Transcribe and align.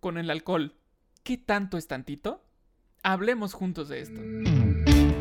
con 0.00 0.18
el 0.18 0.30
alcohol. 0.30 0.74
¿Qué 1.22 1.36
tanto 1.36 1.76
es 1.76 1.86
tantito? 1.86 2.42
Hablemos 3.02 3.52
juntos 3.52 3.88
de 3.88 4.00
esto. 4.00 4.20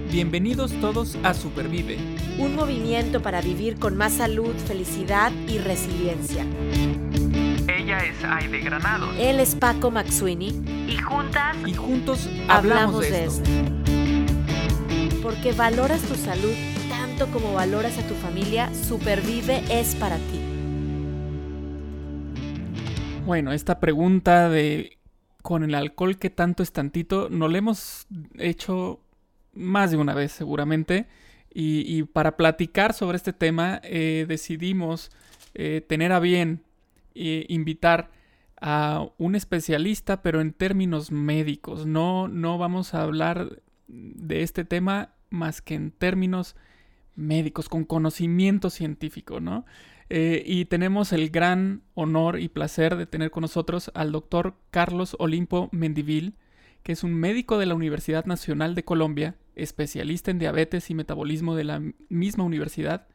Bienvenidos 0.09 0.74
todos 0.82 1.17
a 1.24 1.33
Supervive. 1.33 1.98
Un 2.40 2.55
movimiento 2.55 3.21
para 3.21 3.42
vivir 3.42 3.77
con 3.77 3.95
más 3.95 4.13
salud, 4.13 4.55
felicidad 4.55 5.31
y 5.47 5.59
resiliencia. 5.59 6.45
Ella 7.67 8.00
es 8.00 8.23
Aide 8.23 8.59
Granados. 8.61 9.15
Él 9.20 9.39
es 9.39 9.55
Paco 9.55 9.91
Maxuini. 9.91 10.63
Y 10.88 10.98
juntas. 10.98 11.55
Y 11.66 11.73
juntos 11.73 12.27
hablamos, 12.48 13.02
de, 13.02 13.25
esto. 13.25 13.50
Porque 15.21 15.52
valoras 15.52 16.02
tu 16.02 16.16
salud 16.16 16.54
tanto 16.89 17.27
como 17.32 17.54
valoras 17.54 17.98
a 17.98 18.07
tu 18.07 18.16
familia, 18.16 18.73
Supervive 18.73 19.64
es 19.70 19.96
para 19.96 20.18
ti. 20.18 20.48
Bueno, 23.30 23.54
esta 23.54 23.80
pregunta 23.80 24.50
de 24.50 24.98
con 25.43 25.64
el 25.64 25.75
alcohol 25.75 26.18
que 26.18 26.32
tanto 26.32 26.64
es 26.64 26.71
tantito, 26.71 27.29
no 27.29 27.47
la 27.47 27.60
hemos 27.60 28.07
hecho 28.39 29.01
más 29.54 29.92
de 29.92 29.97
una 29.97 30.15
vez 30.15 30.32
seguramente. 30.32 31.06
Y, 31.54 32.02
para 32.06 32.38
platicar 32.38 32.92
sobre 32.92 33.18
este 33.18 33.32
tema 33.32 33.82
eh, 33.84 34.26
decidimos 34.28 35.12
eh, 35.54 35.86
tener 35.88 36.12
a 36.12 36.20
bien 36.20 36.64
eh, 37.14 37.46
invitar 37.50 38.10
a 38.60 39.06
un 39.20 39.36
especialista, 39.36 40.23
pero 40.23 40.42
en 40.42 40.52
términos 40.52 41.12
médicos. 41.12 41.86
No, 41.86 42.28
no 42.28 42.58
vamos 42.58 42.96
a 42.96 43.04
hablar 43.04 43.62
de 43.88 44.42
este 44.42 44.66
tema 44.66 45.14
más 45.30 45.62
que 45.62 45.76
en 45.76 45.92
términos 45.92 46.56
médicos, 46.56 46.79
con 47.70 47.86
conocimiento 47.86 48.70
científico, 48.70 49.40
¿no? 49.40 49.66
Eh, 50.09 50.44
y 50.46 50.66
tenemos 50.66 51.14
el 51.14 51.30
gran 51.30 51.84
honor 51.94 52.40
y 52.40 52.50
placer 52.50 52.95
de 52.95 53.05
tener 53.05 53.30
con 53.30 53.42
nosotros 53.42 53.92
al 53.94 54.12
doctor 54.12 54.55
Carlos 54.72 55.16
Olimpo 55.20 55.70
Mendivil, 55.72 56.36
que 56.82 56.94
es 56.94 57.04
un 57.04 57.14
médico 57.14 57.59
de 57.59 57.68
la 57.68 57.75
Universidad 57.75 58.25
Nacional 58.25 58.73
de 58.73 58.84
Colombia, 58.84 59.36
especialista 59.56 60.31
en 60.31 60.40
diabetes 60.40 60.90
y 60.90 60.95
metabolismo 60.95 61.56
de 61.56 61.64
la 61.64 61.81
misma 62.09 62.44
universidad, 62.44 63.08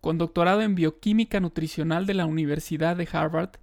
con 0.00 0.18
doctorado 0.18 0.62
en 0.62 0.76
bioquímica 0.76 1.40
nutricional 1.40 2.06
de 2.06 2.14
la 2.14 2.26
Universidad 2.26 2.96
de 2.96 3.08
Harvard, 3.10 3.56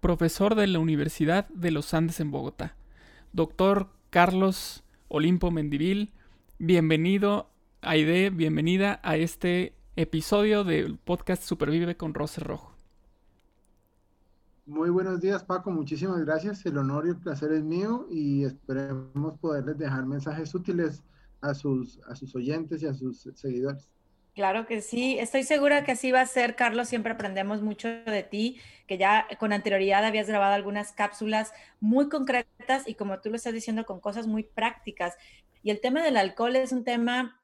profesor 0.00 0.56
de 0.56 0.66
la 0.66 0.80
Universidad 0.80 1.48
de 1.50 1.70
los 1.70 1.94
Andes 1.94 2.18
en 2.18 2.32
Bogotá. 2.32 2.76
Doctor 3.32 3.90
Carlos 4.10 4.82
Olimpo 5.08 5.52
Mendivil, 5.52 6.12
bienvenido, 6.58 7.48
Aide, 7.86 8.30
bienvenida 8.30 8.98
a 9.02 9.16
este 9.16 9.74
episodio 9.96 10.64
del 10.64 10.96
podcast 10.96 11.42
Supervive 11.42 11.96
con 11.96 12.14
Rose 12.14 12.40
Rojo. 12.40 12.74
Muy 14.64 14.88
buenos 14.88 15.20
días, 15.20 15.44
Paco. 15.44 15.70
Muchísimas 15.70 16.18
gracias. 16.24 16.64
El 16.64 16.78
honor 16.78 17.06
y 17.06 17.10
el 17.10 17.16
placer 17.16 17.52
es 17.52 17.62
mío 17.62 18.06
y 18.10 18.44
esperemos 18.44 19.38
poderles 19.38 19.76
dejar 19.76 20.06
mensajes 20.06 20.54
útiles 20.54 21.02
a 21.42 21.52
sus, 21.52 22.00
a 22.08 22.16
sus 22.16 22.34
oyentes 22.34 22.82
y 22.82 22.86
a 22.86 22.94
sus 22.94 23.28
seguidores. 23.34 23.90
Claro 24.34 24.66
que 24.66 24.80
sí, 24.80 25.18
estoy 25.18 25.44
segura 25.44 25.84
que 25.84 25.92
así 25.92 26.10
va 26.10 26.22
a 26.22 26.26
ser, 26.26 26.56
Carlos. 26.56 26.88
Siempre 26.88 27.12
aprendemos 27.12 27.60
mucho 27.60 27.88
de 27.88 28.22
ti, 28.22 28.58
que 28.86 28.96
ya 28.96 29.28
con 29.38 29.52
anterioridad 29.52 30.04
habías 30.04 30.26
grabado 30.26 30.54
algunas 30.54 30.92
cápsulas 30.92 31.52
muy 31.80 32.08
concretas 32.08 32.88
y 32.88 32.94
como 32.94 33.20
tú 33.20 33.28
lo 33.28 33.36
estás 33.36 33.52
diciendo, 33.52 33.84
con 33.84 34.00
cosas 34.00 34.26
muy 34.26 34.42
prácticas. 34.42 35.16
Y 35.62 35.70
el 35.70 35.80
tema 35.80 36.02
del 36.02 36.16
alcohol 36.16 36.56
es 36.56 36.72
un 36.72 36.82
tema 36.82 37.40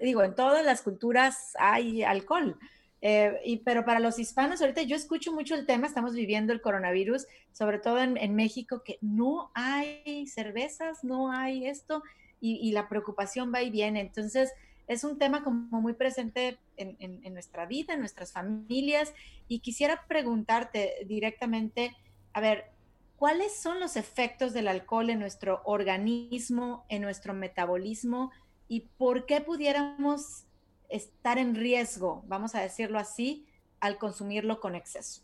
digo, 0.00 0.22
en 0.22 0.34
todas 0.34 0.64
las 0.64 0.82
culturas 0.82 1.52
hay 1.58 2.02
alcohol. 2.02 2.58
Eh, 3.06 3.38
y, 3.44 3.58
pero 3.58 3.84
para 3.84 4.00
los 4.00 4.18
hispanos, 4.18 4.62
ahorita 4.62 4.80
yo 4.82 4.96
escucho 4.96 5.30
mucho 5.30 5.54
el 5.54 5.66
tema, 5.66 5.86
estamos 5.86 6.14
viviendo 6.14 6.54
el 6.54 6.62
coronavirus, 6.62 7.26
sobre 7.52 7.78
todo 7.78 7.98
en, 8.00 8.34
México, 8.34 8.82
que 8.82 8.96
no 9.02 9.50
hay 9.54 10.26
cervezas, 10.26 11.04
no 11.04 11.30
hay 11.30 11.66
esto, 11.66 12.02
y, 12.40 12.72
la 12.72 12.88
preocupación 12.88 13.52
va 13.54 13.62
y 13.62 13.70
viene. 13.70 14.00
Entonces, 14.00 14.52
es 14.86 15.04
un 15.04 15.18
tema 15.18 15.44
como 15.44 15.80
muy 15.80 15.92
presente 15.94 16.58
en, 16.76 16.96
en, 16.98 17.32
nuestra 17.34 17.66
vida, 17.66 17.92
en 17.92 18.00
nuestras 18.00 18.32
familias, 18.32 19.12
y 19.48 19.60
quisiera 19.60 20.06
preguntarte 20.08 21.04
directamente, 21.06 21.94
a 22.32 22.40
ver, 22.40 22.70
¿cuáles 23.16 23.54
son 23.54 23.80
los 23.80 23.96
efectos 23.96 24.54
del 24.54 24.68
alcohol 24.68 25.10
en 25.10 25.18
nuestro 25.18 25.60
organismo, 25.64 26.86
en 26.88 27.02
nuestro 27.02 27.34
metabolismo? 27.34 28.30
Y 28.68 28.88
por 28.98 29.26
qué 29.26 29.40
pudiéramos 29.40 30.44
estar 30.88 31.38
en 31.38 31.54
riesgo, 31.54 32.24
vamos 32.26 32.54
a 32.54 32.60
decirlo 32.60 32.98
así, 32.98 33.46
al 33.80 33.98
consumirlo 33.98 34.60
con 34.60 34.74
exceso. 34.74 35.22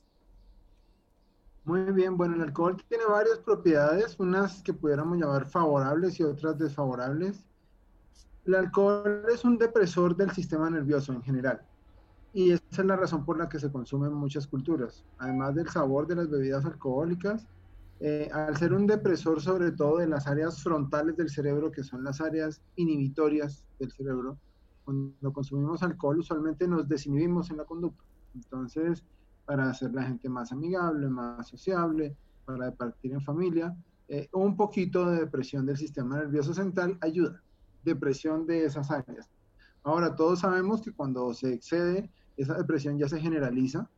Muy 1.64 1.92
bien, 1.92 2.16
bueno, 2.16 2.34
el 2.34 2.42
alcohol 2.42 2.82
tiene 2.88 3.04
varias 3.04 3.38
propiedades, 3.38 4.18
unas 4.18 4.62
que 4.62 4.72
pudiéramos 4.72 5.18
llamar 5.18 5.46
favorables 5.46 6.18
y 6.18 6.22
otras 6.22 6.58
desfavorables. 6.58 7.44
El 8.46 8.54
alcohol 8.54 9.26
es 9.32 9.44
un 9.44 9.58
depresor 9.58 10.16
del 10.16 10.30
sistema 10.30 10.70
nervioso 10.70 11.12
en 11.12 11.22
general 11.22 11.62
y 12.32 12.52
esa 12.52 12.64
es 12.70 12.84
la 12.84 12.96
razón 12.96 13.24
por 13.24 13.38
la 13.38 13.48
que 13.48 13.58
se 13.58 13.70
consume 13.70 14.06
en 14.06 14.14
muchas 14.14 14.46
culturas. 14.46 15.04
Además 15.18 15.54
del 15.54 15.68
sabor 15.68 16.06
de 16.06 16.16
las 16.16 16.30
bebidas 16.30 16.64
alcohólicas, 16.64 17.46
eh, 18.00 18.30
al 18.32 18.56
ser 18.56 18.72
un 18.72 18.86
depresor 18.86 19.42
sobre 19.42 19.72
todo 19.72 19.98
de 19.98 20.06
las 20.06 20.26
áreas 20.26 20.62
frontales 20.62 21.16
del 21.16 21.28
cerebro, 21.28 21.70
que 21.70 21.84
son 21.84 22.02
las 22.02 22.20
áreas 22.20 22.62
inhibitorias 22.76 23.64
del 23.78 23.92
cerebro, 23.92 24.38
cuando 24.84 25.32
consumimos 25.32 25.82
alcohol 25.82 26.18
usualmente 26.18 26.66
nos 26.66 26.88
desinhibimos 26.88 27.50
en 27.50 27.58
la 27.58 27.64
conducta. 27.64 28.02
Entonces, 28.34 29.04
para 29.44 29.68
hacer 29.68 29.92
la 29.92 30.04
gente 30.04 30.28
más 30.28 30.50
amigable, 30.50 31.08
más 31.08 31.48
sociable, 31.48 32.16
para 32.46 32.72
partir 32.74 33.12
en 33.12 33.20
familia, 33.20 33.76
eh, 34.08 34.28
un 34.32 34.56
poquito 34.56 35.10
de 35.10 35.20
depresión 35.20 35.66
del 35.66 35.76
sistema 35.76 36.18
nervioso 36.18 36.54
central 36.54 36.98
ayuda, 37.02 37.42
depresión 37.84 38.46
de 38.46 38.64
esas 38.64 38.90
áreas. 38.90 39.28
Ahora, 39.82 40.16
todos 40.16 40.40
sabemos 40.40 40.80
que 40.82 40.92
cuando 40.92 41.32
se 41.34 41.52
excede, 41.52 42.10
esa 42.36 42.54
depresión 42.54 42.98
ya 42.98 43.08
se 43.08 43.20
generaliza 43.20 43.88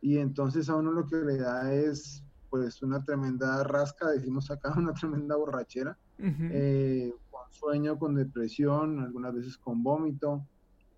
y 0.00 0.18
entonces 0.18 0.68
a 0.68 0.76
uno 0.76 0.92
lo 0.92 1.06
que 1.06 1.16
le 1.16 1.36
da 1.36 1.72
es 1.72 2.21
pues 2.52 2.82
una 2.82 3.02
tremenda 3.02 3.64
rasca, 3.64 4.10
decimos 4.10 4.50
acá, 4.50 4.74
una 4.76 4.92
tremenda 4.92 5.36
borrachera, 5.36 5.96
eh, 6.18 7.10
con 7.30 7.50
sueño, 7.50 7.98
con 7.98 8.14
depresión, 8.14 9.00
algunas 9.00 9.32
veces 9.32 9.56
con 9.56 9.82
vómito. 9.82 10.46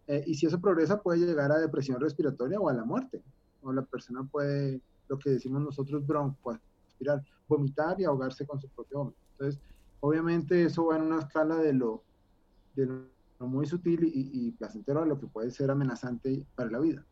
Eh, 0.08 0.24
y 0.26 0.34
si 0.34 0.46
eso 0.46 0.60
progresa 0.60 1.00
puede 1.00 1.20
llegar 1.20 1.52
a 1.52 1.58
depresión 1.60 2.00
respiratoria 2.00 2.58
o 2.58 2.68
a 2.68 2.72
la 2.72 2.84
muerte. 2.84 3.22
O 3.62 3.72
la 3.72 3.82
persona 3.82 4.24
puede, 4.24 4.80
lo 5.08 5.16
que 5.16 5.30
decimos 5.30 5.62
nosotros, 5.62 6.04
bronco, 6.04 6.58
aspirar, 6.88 7.22
vomitar 7.46 8.00
y 8.00 8.04
ahogarse 8.04 8.44
con 8.44 8.60
su 8.60 8.68
propio 8.70 8.98
vómito. 8.98 9.18
Entonces, 9.38 9.60
obviamente 10.00 10.64
eso 10.64 10.86
va 10.86 10.96
en 10.96 11.02
una 11.02 11.20
escala 11.20 11.58
de 11.58 11.72
lo, 11.72 12.02
de 12.74 12.86
lo 12.86 13.46
muy 13.46 13.66
sutil 13.66 14.02
y, 14.02 14.48
y 14.48 14.50
placentero 14.50 15.02
a 15.02 15.06
lo 15.06 15.20
que 15.20 15.28
puede 15.28 15.52
ser 15.52 15.70
amenazante 15.70 16.44
para 16.56 16.72
la 16.72 16.80
vida. 16.80 17.06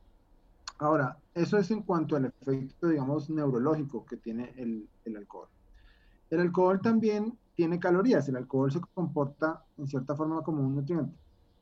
Ahora, 0.82 1.16
eso 1.32 1.58
es 1.58 1.70
en 1.70 1.82
cuanto 1.82 2.16
al 2.16 2.24
efecto, 2.24 2.88
digamos, 2.88 3.30
neurológico 3.30 4.04
que 4.04 4.16
tiene 4.16 4.52
el, 4.56 4.88
alcohol. 5.16 5.46
El 6.28 6.40
alcohol 6.40 6.80
también 6.80 7.38
tiene 7.54 7.78
calorías. 7.78 8.28
El 8.28 8.34
alcohol 8.34 8.72
se 8.72 8.80
comporta 8.92 9.64
en 9.78 9.86
cierta 9.86 10.16
forma 10.16 10.42
como 10.42 10.66
un 10.66 10.74
nutriente. 10.74 11.16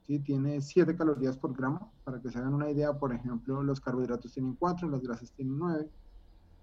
¿sí? 0.06 0.20
Tiene 0.20 0.62
7 0.62 0.96
calorías 0.96 1.36
por 1.36 1.54
gramo. 1.54 1.92
Para 2.02 2.18
que 2.18 2.30
se 2.30 2.38
hagan 2.38 2.54
una 2.54 2.70
idea, 2.70 2.94
por 2.94 3.12
ejemplo, 3.12 3.62
los 3.62 3.78
carbohidratos 3.78 4.32
tienen 4.32 4.54
4, 4.54 4.88
las 4.88 5.02
grasas 5.02 5.30
tienen 5.32 5.58
9. 5.58 5.90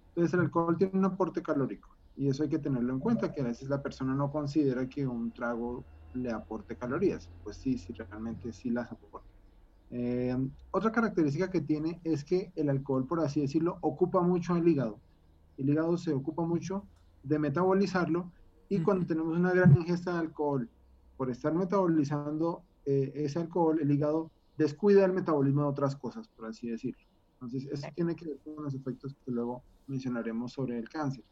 Entonces 0.10 0.34
el 0.34 0.40
alcohol 0.40 0.78
tiene 0.80 0.98
un 0.98 1.06
aporte 1.06 1.44
calórico. 1.44 1.90
Y 2.16 2.28
eso 2.28 2.42
hay 2.42 2.50
que 2.50 2.58
tenerlo 2.58 2.92
en 2.92 3.00
cuenta, 3.00 3.32
que 3.32 3.42
a 3.42 3.44
veces 3.44 3.70
la 3.70 3.84
persona 3.84 4.16
no 4.16 4.32
considera 4.32 4.90
que 4.90 5.06
un 5.06 5.32
trago 5.32 5.86
le 6.16 6.32
aporte 6.32 6.76
calorías. 6.76 7.30
Pues 7.44 7.58
sí, 7.58 7.78
sí, 7.78 7.94
realmente 7.94 8.52
sí 8.52 8.72
las 8.72 8.92
aporta. 8.92 9.37
Eh, 9.90 10.36
otra 10.72 10.92
característica 10.92 11.50
que 11.50 11.62
tiene 11.62 12.00
es 12.04 12.24
que 12.24 12.52
el 12.56 12.70
alcohol, 12.70 13.06
por 13.08 13.20
así 13.22 13.42
decirlo, 13.42 13.78
ocupa 13.82 14.22
mucho 14.22 14.56
el 14.56 14.68
hígado. 14.68 15.00
El 15.58 15.70
hígado 15.70 15.98
se 15.98 16.14
ocupa 16.14 16.44
mucho 16.46 16.86
de 17.24 17.40
metabolizarlo 17.40 18.32
y 18.70 18.80
cuando 18.80 19.06
tenemos 19.06 19.38
una 19.38 19.54
gran 19.54 19.76
ingesta 19.78 20.14
de 20.14 20.20
alcohol, 20.20 20.70
por 21.16 21.32
estar 21.32 21.54
metabolizando 21.54 22.64
eh, 22.86 23.12
ese 23.16 23.40
alcohol, 23.40 23.80
el 23.82 23.92
hígado 23.92 24.30
descuida 24.58 25.06
el 25.06 25.14
metabolismo 25.14 25.62
de 25.64 25.68
otras 25.68 25.96
cosas, 25.96 26.28
por 26.28 26.46
así 26.46 26.70
decirlo. 26.70 27.02
Entonces, 27.34 27.68
eso 27.72 27.88
tiene 27.96 28.16
que 28.16 28.26
ver 28.26 28.40
con 28.40 28.64
los 28.64 28.74
efectos 28.74 29.16
que 29.24 29.32
luego 29.32 29.64
mencionaremos 29.88 30.54
sobre 30.54 30.78
el 30.78 30.90
cáncer. 30.90 31.24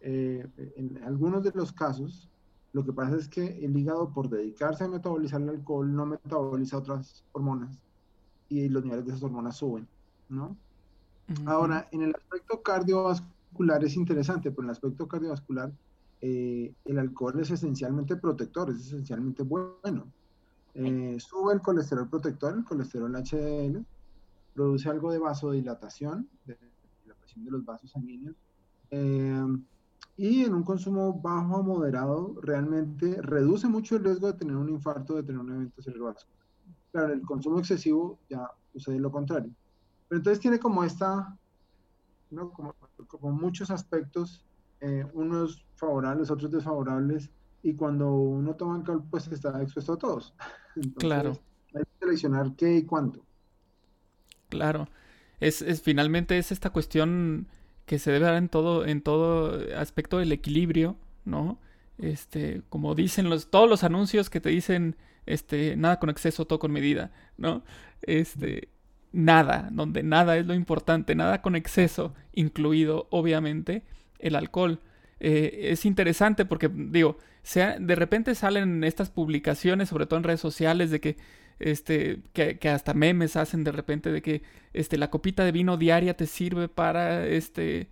Eh, 0.00 0.46
en 0.76 1.02
algunos 1.04 1.42
de 1.42 1.52
los 1.54 1.72
casos, 1.72 2.28
lo 2.72 2.84
que 2.84 2.92
pasa 2.92 3.16
es 3.16 3.28
que 3.28 3.64
el 3.64 3.76
hígado, 3.76 4.12
por 4.12 4.28
dedicarse 4.28 4.84
a 4.84 4.88
metabolizar 4.88 5.40
el 5.40 5.48
alcohol, 5.48 5.94
no 5.94 6.06
metaboliza 6.06 6.78
otras 6.78 7.24
hormonas 7.32 7.78
y 8.48 8.68
los 8.68 8.84
niveles 8.84 9.06
de 9.06 9.12
esas 9.12 9.22
hormonas 9.22 9.56
suben, 9.56 9.88
¿no? 10.28 10.56
Ahora, 11.44 11.88
en 11.90 12.02
el 12.02 12.14
aspecto 12.14 12.62
cardiovascular 12.62 13.84
es 13.84 13.96
interesante, 13.96 14.50
pero 14.50 14.62
en 14.62 14.66
el 14.66 14.72
aspecto 14.72 15.08
cardiovascular, 15.08 15.72
eh, 16.20 16.72
el 16.84 16.98
alcohol 16.98 17.40
es 17.40 17.50
esencialmente 17.50 18.16
protector, 18.16 18.70
es 18.70 18.86
esencialmente 18.86 19.42
bueno. 19.42 20.06
Eh, 20.74 21.16
sube 21.18 21.54
el 21.54 21.62
colesterol 21.62 22.08
protector, 22.08 22.54
el 22.54 22.64
colesterol 22.64 23.12
HDL, 23.16 23.84
produce 24.54 24.88
algo 24.88 25.10
de 25.10 25.18
vasodilatación, 25.18 26.28
de 26.44 26.56
la 27.06 27.14
presión 27.14 27.44
de 27.44 27.50
los 27.50 27.64
vasos 27.64 27.90
sanguíneos. 27.90 28.36
Eh, 28.90 29.42
y 30.16 30.44
en 30.44 30.54
un 30.54 30.62
consumo 30.62 31.12
bajo 31.20 31.56
a 31.56 31.62
moderado 31.62 32.34
realmente 32.40 33.20
reduce 33.20 33.68
mucho 33.68 33.96
el 33.96 34.04
riesgo 34.04 34.28
de 34.28 34.38
tener 34.38 34.56
un 34.56 34.70
infarto, 34.70 35.16
de 35.16 35.22
tener 35.22 35.40
un 35.40 35.52
evento 35.52 35.82
cerebrovascular. 35.82 36.46
Claro, 36.92 37.12
el 37.12 37.22
consumo 37.22 37.58
excesivo 37.58 38.18
ya 38.30 38.50
sucede 38.72 38.98
lo 38.98 39.10
contrario. 39.10 39.50
Pero 40.08 40.18
entonces 40.18 40.40
tiene 40.40 40.58
como 40.58 40.84
esta, 40.84 41.36
¿no? 42.30 42.50
como, 42.50 42.74
como 43.08 43.30
muchos 43.32 43.70
aspectos, 43.70 44.42
eh, 44.80 45.06
unos 45.12 45.66
favorables, 45.74 46.30
otros 46.30 46.50
desfavorables, 46.50 47.30
y 47.62 47.74
cuando 47.74 48.10
uno 48.12 48.54
toma 48.54 48.76
alcohol, 48.76 49.04
pues 49.10 49.26
está 49.28 49.60
expuesto 49.62 49.94
a 49.94 49.98
todos. 49.98 50.34
claro. 50.98 51.32
Hay 51.74 51.82
que 51.82 51.98
seleccionar 51.98 52.54
qué 52.56 52.76
y 52.76 52.84
cuánto. 52.84 53.20
Claro. 54.48 54.88
Es, 55.40 55.60
es, 55.60 55.82
finalmente 55.82 56.38
es 56.38 56.52
esta 56.52 56.70
cuestión 56.70 57.48
que 57.86 57.98
se 57.98 58.12
debe 58.12 58.26
dar 58.26 58.34
en 58.34 58.48
todo, 58.48 58.84
en 58.84 59.00
todo 59.00 59.58
aspecto 59.78 60.18
del 60.18 60.32
equilibrio, 60.32 60.96
¿no? 61.24 61.60
Este, 61.98 62.62
como 62.68 62.94
dicen 62.94 63.30
los, 63.30 63.50
todos 63.50 63.68
los 63.68 63.84
anuncios 63.84 64.28
que 64.28 64.40
te 64.40 64.50
dicen, 64.50 64.96
este, 65.24 65.76
nada 65.76 65.98
con 65.98 66.10
exceso, 66.10 66.46
todo 66.46 66.58
con 66.58 66.72
medida, 66.72 67.12
¿no? 67.38 67.64
Este, 68.02 68.68
nada, 69.12 69.68
donde 69.72 70.02
nada 70.02 70.36
es 70.36 70.46
lo 70.46 70.54
importante, 70.54 71.14
nada 71.14 71.40
con 71.42 71.56
exceso, 71.56 72.14
incluido, 72.32 73.06
obviamente, 73.10 73.82
el 74.18 74.34
alcohol. 74.34 74.80
Eh, 75.20 75.68
es 75.70 75.86
interesante 75.86 76.44
porque, 76.44 76.68
digo, 76.68 77.18
de 77.54 77.94
repente 77.94 78.34
salen 78.34 78.84
estas 78.84 79.10
publicaciones, 79.10 79.88
sobre 79.88 80.06
todo 80.06 80.18
en 80.18 80.24
redes 80.24 80.40
sociales, 80.40 80.90
de 80.90 81.00
que 81.00 81.16
este, 81.58 82.20
que, 82.32 82.58
hasta 82.68 82.94
memes 82.94 83.36
hacen 83.36 83.64
de 83.64 83.72
repente 83.72 84.10
de 84.10 84.22
que 84.22 84.42
este, 84.72 84.98
la 84.98 85.10
copita 85.10 85.44
de 85.44 85.52
vino 85.52 85.76
diaria 85.76 86.16
te 86.16 86.26
sirve 86.26 86.68
para 86.68 87.26
este, 87.26 87.88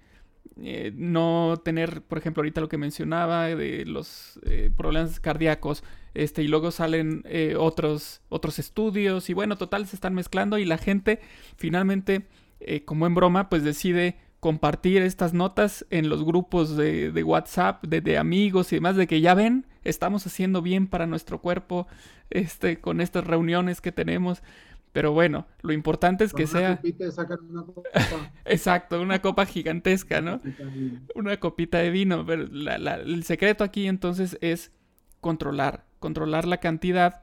eh, 0.63 0.93
no 0.95 1.61
tener, 1.65 2.03
por 2.03 2.19
ejemplo, 2.19 2.41
ahorita 2.41 2.61
lo 2.61 2.69
que 2.69 2.79
mencionaba 2.79 3.47
de 3.47 3.85
los 3.87 4.39
eh, 4.45 4.71
problemas 4.77 5.21
cardíacos, 5.21 5.83
este, 6.15 6.43
y 6.43 6.49
luego 6.49 6.71
salen 6.71 7.23
eh, 7.27 7.57
otros, 7.59 8.21
otros 8.29 8.59
estudios, 8.59 9.31
y 9.31 9.35
bueno, 9.35 9.57
total, 9.57 9.87
se 9.87 9.97
están 9.97 10.15
mezclando 10.15 10.59
y 10.59 10.65
la 10.65 10.79
gente 10.79 11.21
finalmente, 11.57 12.27
como 12.87 13.07
en 13.07 13.15
broma, 13.15 13.51
pues 13.51 13.63
decide 13.63 14.17
compartir 14.45 15.01
estas 15.01 15.33
notas 15.33 15.87
en 15.89 16.11
los 16.11 16.23
grupos 16.23 16.77
de, 16.77 17.25
WhatsApp, 17.25 17.83
de, 17.83 18.19
amigos 18.19 18.71
y 18.71 18.77
demás, 18.77 18.95
de 18.95 19.07
que 19.07 19.23
ya 19.23 19.33
ven, 19.33 19.65
estamos 19.85 20.27
haciendo 20.27 20.61
bien 20.61 20.87
para 20.87 21.07
nuestro 21.07 21.41
cuerpo, 21.41 21.87
este, 22.29 22.79
con 22.79 23.01
estas 23.01 23.27
reuniones 23.27 23.81
que 23.81 23.91
tenemos. 23.91 24.43
Pero 24.93 25.13
bueno, 25.13 25.47
lo 25.63 25.73
importante 25.73 26.25
es 26.25 26.35
que 26.35 26.47
sea... 26.47 26.79
Exacto, 28.45 29.01
una 29.01 29.23
copa 29.23 29.47
gigantesca, 29.47 30.21
¿no? 30.21 30.43
Una 31.15 31.41
copita 31.41 31.79
de 31.79 31.89
vino. 31.89 32.27
Pero 32.27 32.45
el 32.45 33.25
secreto 33.25 33.65
aquí 33.65 33.87
entonces 33.87 34.37
es 34.43 34.73
controlar, 35.23 35.87
controlar 36.01 36.45
la 36.45 36.59
cantidad 36.59 37.23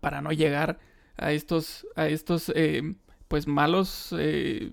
para 0.00 0.22
no 0.22 0.32
llegar 0.32 0.80
a 1.16 1.30
estos, 1.30 1.86
a 1.94 2.08
estos, 2.08 2.50
eh, 2.56 2.96
pues 3.28 3.46
malos 3.46 4.12
eh, 4.18 4.72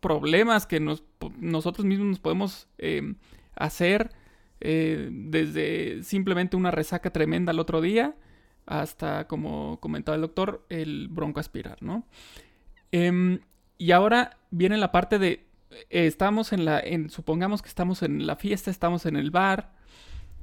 problemas 0.00 0.66
que 0.66 0.80
nos, 0.80 1.04
nosotros 1.38 1.86
mismos 1.86 2.08
nos 2.08 2.18
podemos 2.20 2.68
em, 2.78 3.16
hacer 3.54 4.10
eh, 4.60 5.08
desde 5.12 6.02
simplemente 6.02 6.56
una 6.56 6.70
resaca 6.70 7.10
tremenda 7.10 7.52
el 7.52 7.60
otro 7.60 7.80
día 7.80 8.16
hasta, 8.66 9.26
como 9.26 9.80
comentaba 9.80 10.16
el 10.16 10.22
doctor, 10.22 10.64
el 10.68 11.08
bronco 11.08 11.40
aspirar, 11.40 11.82
¿no? 11.82 12.06
Em, 12.92 13.40
y 13.78 13.92
ahora 13.92 14.36
viene 14.50 14.76
la 14.76 14.92
parte 14.92 15.18
de, 15.18 15.46
eh, 15.70 16.06
estamos 16.06 16.52
en 16.52 16.64
la, 16.64 16.80
en, 16.80 17.08
supongamos 17.08 17.62
que 17.62 17.68
estamos 17.68 18.02
en 18.02 18.26
la 18.26 18.36
fiesta, 18.36 18.70
estamos 18.70 19.06
en 19.06 19.16
el 19.16 19.30
bar, 19.30 19.72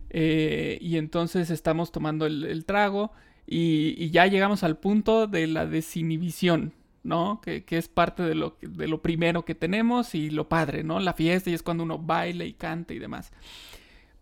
eh, 0.09 0.77
y 0.81 0.97
entonces 0.97 1.49
estamos 1.49 1.91
tomando 1.91 2.25
el, 2.25 2.65
trago, 2.65 3.11
y, 3.45 4.09
ya 4.09 4.25
llegamos 4.25 4.63
al 4.63 4.77
punto 4.77 5.27
de 5.27 5.45
la 5.47 5.67
desinhibición, 5.67 6.73
¿no? 7.05 7.39
Que, 7.39 7.63
es 7.69 7.87
parte 7.87 8.23
de 8.23 8.33
lo, 8.33 8.57
de 8.61 8.87
lo 8.87 9.01
primero 9.01 9.45
que 9.45 9.53
tenemos 9.53 10.15
y 10.15 10.31
lo 10.31 10.49
padre, 10.49 10.83
¿no? 10.83 10.99
La 10.99 11.13
fiesta 11.13 11.51
y 11.51 11.53
es 11.53 11.61
cuando 11.61 11.83
uno 11.83 11.99
baila 11.99 12.45
y 12.45 12.53
canta 12.53 12.93
y 12.93 12.99
demás. 12.99 13.31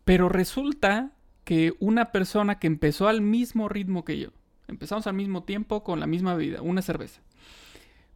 Pero 0.04 0.28
resulta 0.28 1.14
que 1.46 1.74
una 1.80 2.12
persona 2.12 2.60
que 2.60 2.68
empezó 2.68 3.08
al 3.08 3.22
mismo 3.22 3.70
ritmo 3.70 4.04
que 4.04 4.20
yo, 4.20 4.30
empezamos 4.68 5.08
al 5.08 5.14
mismo 5.14 5.44
tiempo 5.44 5.84
con 5.84 6.02
la 6.02 6.08
misma 6.08 6.36
bebida, 6.36 6.62
una 6.62 6.82
cerveza. 6.82 7.22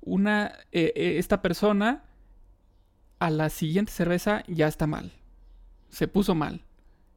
Una, 0.02 0.48
eh, 0.74 0.92
eh, 0.96 1.18
esta 1.18 1.42
persona 1.42 2.04
a 3.20 3.30
la 3.30 3.50
siguiente 3.50 3.92
cerveza 3.94 4.44
ya 4.48 4.68
está 4.68 4.86
mal. 4.86 5.14
Se 5.90 6.10
puso 6.10 6.36
mal. 6.36 6.66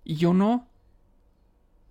Y 0.04 0.14
yo 0.14 0.34
no. 0.34 0.68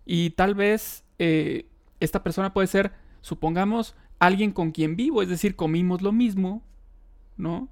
Y 0.06 0.32
tal 0.32 0.56
vez 0.56 1.04
eh, 1.20 1.68
esta 2.00 2.24
persona 2.24 2.54
puede 2.54 2.68
ser, 2.68 2.94
supongamos, 3.22 3.96
alguien 4.20 4.52
con 4.52 4.72
quien 4.72 4.96
vivo, 4.96 5.22
es 5.22 5.30
decir, 5.30 5.56
comimos 5.56 6.02
lo 6.02 6.12
mismo, 6.12 6.62
¿no? 7.38 7.70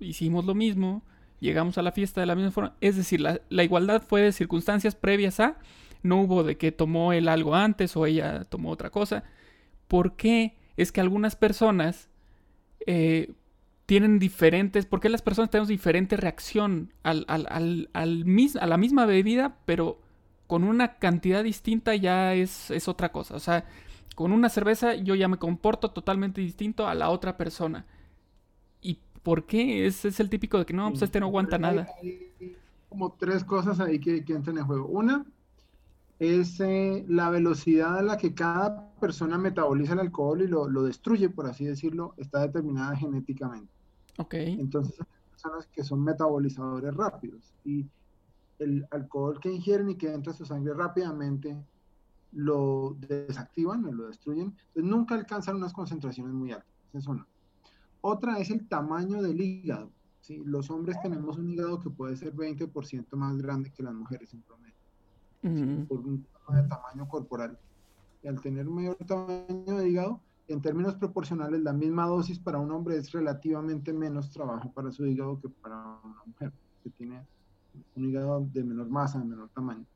Hicimos 0.00 0.44
lo 0.44 0.54
mismo, 0.54 1.02
llegamos 1.40 1.78
a 1.78 1.82
la 1.82 1.92
fiesta 1.92 2.20
de 2.20 2.26
la 2.26 2.34
misma 2.34 2.50
forma, 2.50 2.74
es 2.80 2.96
decir, 2.96 3.20
la, 3.20 3.38
igualdad 3.62 4.02
fue 4.02 4.22
de 4.22 4.32
circunstancias 4.32 4.94
previas 4.94 5.40
a, 5.40 5.58
no 6.02 6.22
hubo 6.22 6.42
de 6.42 6.56
que 6.56 6.72
tomó 6.72 7.12
él 7.12 7.28
algo 7.28 7.54
antes 7.54 7.96
o 7.96 8.06
ella 8.06 8.44
tomó 8.44 8.70
otra 8.70 8.90
cosa. 8.90 9.24
¿Por 9.88 10.16
qué 10.16 10.56
es 10.76 10.92
que 10.92 11.00
algunas 11.00 11.36
personas 11.36 12.08
eh, 12.86 13.32
tienen 13.86 14.18
diferentes, 14.18 14.86
por 14.86 15.00
qué 15.00 15.08
las 15.08 15.22
personas 15.22 15.50
tenemos 15.50 15.68
diferente 15.68 16.16
reacción 16.16 16.92
al, 17.02 17.24
al, 17.28 17.46
al, 17.48 17.88
a 17.94 18.66
la 18.66 18.76
misma 18.76 19.06
bebida, 19.06 19.56
pero 19.64 20.00
con 20.46 20.64
una 20.64 20.96
cantidad 20.96 21.42
distinta 21.42 21.94
ya 21.94 22.34
es, 22.34 22.70
es 22.70 22.86
otra 22.88 23.10
cosa? 23.12 23.36
O 23.36 23.40
sea, 23.40 23.64
con 24.14 24.32
una 24.32 24.48
cerveza 24.48 24.94
yo 24.94 25.14
ya 25.14 25.28
me 25.28 25.38
comporto 25.38 25.90
totalmente 25.90 26.40
distinto 26.40 26.86
a 26.86 26.94
la 26.94 27.10
otra 27.10 27.36
persona. 27.36 27.86
¿Y 28.80 28.98
por 29.22 29.46
qué? 29.46 29.86
Es, 29.86 30.04
es 30.04 30.20
el 30.20 30.30
típico 30.30 30.58
de 30.58 30.66
que 30.66 30.74
no, 30.74 30.90
pues 30.90 31.02
este 31.02 31.20
no 31.20 31.26
aguanta 31.26 31.58
nada. 31.58 31.88
Hay, 32.00 32.56
como 32.88 33.12
tres 33.18 33.42
cosas 33.42 33.80
ahí 33.80 33.98
que, 33.98 34.24
que 34.24 34.34
entran 34.34 34.58
en 34.58 34.66
juego. 34.66 34.86
Una 34.86 35.26
es 36.20 36.60
eh, 36.60 37.04
la 37.08 37.28
velocidad 37.30 37.98
a 37.98 38.02
la 38.02 38.16
que 38.16 38.34
cada 38.34 38.92
persona 39.00 39.36
metaboliza 39.36 39.94
el 39.94 40.00
alcohol 40.00 40.42
y 40.42 40.46
lo, 40.46 40.68
lo, 40.68 40.84
destruye, 40.84 41.28
por 41.28 41.46
así 41.46 41.64
decirlo, 41.64 42.14
está 42.16 42.40
determinada 42.40 42.96
genéticamente. 42.96 43.72
Ok. 44.18 44.34
Entonces 44.34 44.94
hay 45.00 45.06
personas 45.30 45.66
que 45.66 45.82
son 45.82 46.04
metabolizadores 46.04 46.94
rápidos 46.94 47.52
y 47.64 47.86
el 48.60 48.86
alcohol 48.92 49.40
que 49.40 49.52
ingieren 49.52 49.90
y 49.90 49.96
que 49.96 50.12
entra 50.12 50.32
a 50.32 50.36
su 50.36 50.46
sangre 50.46 50.72
rápidamente 50.74 51.56
lo 52.34 52.96
desactivan 52.98 53.84
o 53.84 53.92
lo 53.92 54.06
destruyen, 54.08 54.54
entonces 54.68 54.84
nunca 54.84 55.14
alcanzan 55.14 55.56
unas 55.56 55.72
concentraciones 55.72 56.34
muy 56.34 56.52
altas. 56.52 56.68
Esa 56.92 57.12
es 57.12 57.20
Otra 58.00 58.38
es 58.38 58.50
el 58.50 58.68
tamaño 58.68 59.22
del 59.22 59.40
hígado. 59.40 59.90
¿sí? 60.20 60.42
Los 60.44 60.70
hombres 60.70 61.00
tenemos 61.02 61.38
un 61.38 61.50
hígado 61.50 61.80
que 61.80 61.90
puede 61.90 62.16
ser 62.16 62.34
20% 62.34 63.16
más 63.16 63.36
grande 63.38 63.70
que 63.70 63.82
las 63.82 63.94
mujeres 63.94 64.32
en 64.34 64.42
promedio, 64.42 65.86
por 65.86 66.00
un 66.00 66.26
tamaño 66.68 67.08
corporal. 67.08 67.58
Y 68.22 68.28
al 68.28 68.40
tener 68.40 68.68
un 68.68 68.76
mayor 68.76 68.96
tamaño 69.06 69.76
de 69.76 69.88
hígado, 69.88 70.20
en 70.48 70.60
términos 70.60 70.94
proporcionales, 70.96 71.60
la 71.62 71.72
misma 71.72 72.06
dosis 72.06 72.38
para 72.38 72.58
un 72.58 72.70
hombre 72.70 72.96
es 72.96 73.10
relativamente 73.12 73.92
menos 73.92 74.30
trabajo 74.30 74.70
para 74.72 74.90
su 74.90 75.06
hígado 75.06 75.40
que 75.40 75.48
para 75.48 75.76
una 76.04 76.22
mujer, 76.26 76.52
que 76.82 76.90
tiene 76.90 77.26
un 77.96 78.04
hígado 78.04 78.46
de 78.52 78.62
menor 78.62 78.88
masa, 78.88 79.18
de 79.18 79.24
menor 79.24 79.48
tamaño. 79.50 79.86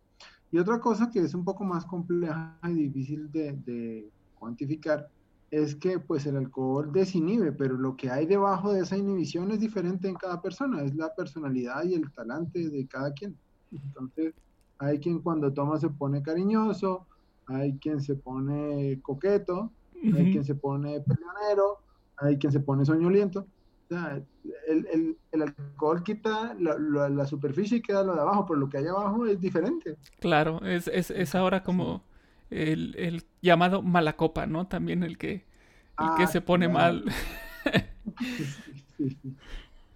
Y 0.50 0.58
otra 0.58 0.80
cosa 0.80 1.10
que 1.10 1.20
es 1.20 1.34
un 1.34 1.44
poco 1.44 1.64
más 1.64 1.84
compleja 1.84 2.58
y 2.64 2.74
difícil 2.74 3.30
de, 3.30 4.08
cuantificar 4.38 5.08
es 5.50 5.74
que 5.74 5.98
pues 5.98 6.26
el 6.26 6.36
alcohol 6.36 6.92
desinhibe, 6.92 7.52
pero 7.52 7.76
lo 7.76 7.96
que 7.96 8.10
hay 8.10 8.26
debajo 8.26 8.72
de 8.72 8.80
esa 8.80 8.96
inhibición 8.96 9.50
es 9.50 9.60
diferente 9.60 10.08
en 10.08 10.14
cada 10.14 10.40
persona, 10.40 10.82
es 10.82 10.94
la 10.94 11.14
personalidad 11.14 11.84
y 11.84 11.94
el 11.94 12.10
talante 12.12 12.68
de 12.68 12.86
cada 12.86 13.12
quien. 13.12 13.36
Entonces, 13.72 14.34
hay 14.78 14.98
quien 14.98 15.20
cuando 15.20 15.52
toma 15.52 15.78
se 15.78 15.88
pone 15.88 16.22
cariñoso, 16.22 17.06
hay 17.46 17.78
quien 17.78 18.00
se 18.00 18.14
pone 18.14 19.00
coqueto, 19.02 19.72
hay 19.94 20.30
quien 20.30 20.44
se 20.44 20.54
pone 20.54 21.00
peleonero, 21.00 21.78
hay 22.16 22.38
quien 22.38 22.52
se 22.52 22.60
pone 22.60 22.84
soñoliento 22.84 23.46
el, 23.90 25.16
el, 25.32 25.42
alcohol 25.42 26.02
quita 26.02 26.54
la, 26.58 27.26
superficie 27.26 27.78
y 27.78 27.82
queda 27.82 28.02
lo 28.02 28.14
de 28.14 28.20
abajo, 28.20 28.46
pero 28.46 28.60
lo 28.60 28.68
que 28.68 28.78
hay 28.78 28.86
abajo 28.86 29.26
es 29.26 29.40
diferente. 29.40 29.96
Claro, 30.20 30.60
es, 30.64 30.88
es, 30.88 31.10
es 31.10 31.34
ahora 31.34 31.62
como 31.62 32.02
el, 32.50 32.94
el, 32.98 33.24
llamado 33.40 33.82
malacopa, 33.82 34.46
¿no? 34.46 34.66
También 34.66 35.02
el 35.02 35.16
que, 35.18 35.32
el 35.32 36.08
que 36.16 36.24
ah, 36.24 36.26
se 36.26 36.40
pone 36.40 36.68
mal. 36.68 37.04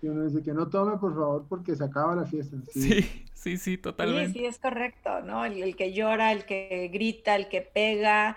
Y 0.02 0.08
uno 0.08 0.24
dice 0.24 0.42
que 0.42 0.52
no 0.52 0.68
tome, 0.68 0.98
por 0.98 1.14
favor, 1.14 1.46
porque 1.48 1.76
se 1.76 1.84
acaba 1.84 2.16
la 2.16 2.26
fiesta. 2.26 2.56
Sí, 2.72 3.24
sí, 3.34 3.56
sí, 3.56 3.78
totalmente. 3.78 4.32
Sí, 4.32 4.38
sí, 4.40 4.46
es 4.46 4.58
correcto, 4.58 5.20
¿no? 5.20 5.44
El, 5.44 5.76
que 5.76 5.92
llora, 5.92 6.32
el 6.32 6.44
que 6.44 6.90
grita, 6.92 7.36
el 7.36 7.48
que 7.48 7.60
pega. 7.60 8.36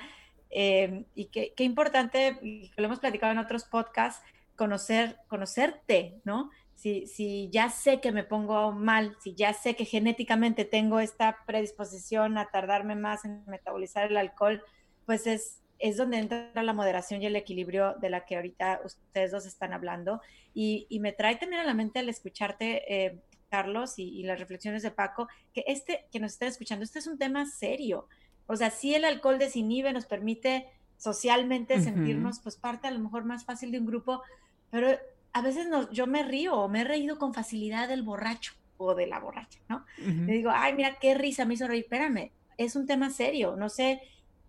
Eh, 0.52 1.06
y 1.16 1.26
qué, 1.26 1.54
qué 1.58 1.64
importante, 1.64 2.70
lo 2.78 2.86
hemos 2.86 3.00
platicado 3.00 3.32
en 3.32 3.40
otros 3.40 3.64
podcasts, 3.64 4.24
conocer, 4.56 5.18
conocerte, 5.28 6.20
¿no? 6.24 6.50
si, 6.76 7.08
si 7.08 7.50
ya 7.52 7.70
sé 7.70 8.00
que 8.02 8.12
me 8.12 8.24
pongo 8.24 8.72
mal, 8.72 9.16
si 9.22 9.34
ya 9.34 9.54
sé 9.54 9.76
que 9.76 9.86
genéticamente 9.86 10.66
tengo 10.66 11.00
esta 11.00 11.38
predisposición 11.48 12.38
a 12.38 12.52
tardarme 12.52 12.96
más 12.96 13.26
en 13.26 13.44
metabolizar 13.48 14.12
el 14.12 14.18
alcohol, 14.18 14.62
pues 15.06 15.26
es, 15.26 15.62
es 15.80 15.98
donde 15.98 16.20
entra 16.20 16.52
la 16.62 16.74
moderación 16.74 17.22
y 17.22 17.26
el 17.26 17.36
equilibrio 17.36 17.96
de 18.02 18.10
la 18.10 18.26
que 18.26 18.36
ahorita 18.36 18.82
ustedes 18.84 19.32
dos 19.32 19.46
están 19.46 19.74
hablando. 19.74 20.22
Y, 20.54 20.86
y 20.90 21.00
me 21.00 21.14
trae 21.14 21.38
también 21.38 21.62
a 21.62 21.66
la 21.66 21.74
mente 21.74 22.00
al 22.00 22.10
escucharte, 22.10 22.84
eh, 22.94 23.22
Carlos, 23.50 23.98
y, 23.98 24.10
y, 24.10 24.24
las 24.24 24.40
reflexiones 24.40 24.84
de 24.84 24.92
Paco, 24.92 25.28
que 25.54 25.64
este 25.68 26.06
que 26.12 26.20
nos 26.20 26.34
está 26.34 26.46
escuchando, 26.46 26.84
este 26.84 27.00
es 27.00 27.08
un 27.08 27.18
tema 27.18 27.46
serio. 27.46 28.08
O 28.48 28.56
sea, 28.56 28.70
sí 28.70 28.94
el 28.94 29.06
alcohol 29.06 29.40
desinhibe, 29.40 29.94
nos 29.94 30.06
permite 30.06 30.68
socialmente 30.98 31.76
uh 31.76 31.78
-huh. 31.78 31.84
sentirnos 31.84 32.40
pues 32.40 32.58
parte 32.58 32.88
a 32.88 32.92
lo 32.92 33.00
mejor 33.00 33.26
más 33.26 33.46
fácil 33.46 33.72
de 33.72 33.80
un 33.80 33.86
grupo, 33.86 34.22
pero 34.69 34.89
a 35.34 35.41
veces 35.41 35.67
no, 35.67 35.91
yo 35.91 36.07
me 36.07 36.24
río 36.24 36.55
o 36.55 36.67
me 36.67 36.81
he 36.81 36.84
reído 36.84 37.17
con 37.17 37.34
facilidad 37.34 37.88
del 37.88 38.03
borracho 38.03 38.53
o 38.77 38.95
de 38.95 39.07
la 39.07 39.19
borracha, 39.19 39.60
¿no? 39.69 39.86
Uh 40.00 40.01
-huh. 40.01 40.25
Le 40.25 40.34
digo, 40.34 40.51
ay, 40.53 40.74
mira 40.74 40.98
qué 41.00 41.13
risa 41.13 41.45
me 41.45 41.53
hizo 41.53 41.67
reír, 41.67 41.84
espérame, 41.84 42.31
es 42.57 42.75
un 42.75 42.86
tema 42.86 43.10
serio, 43.10 43.55
no 43.55 43.69
sé 43.69 44.01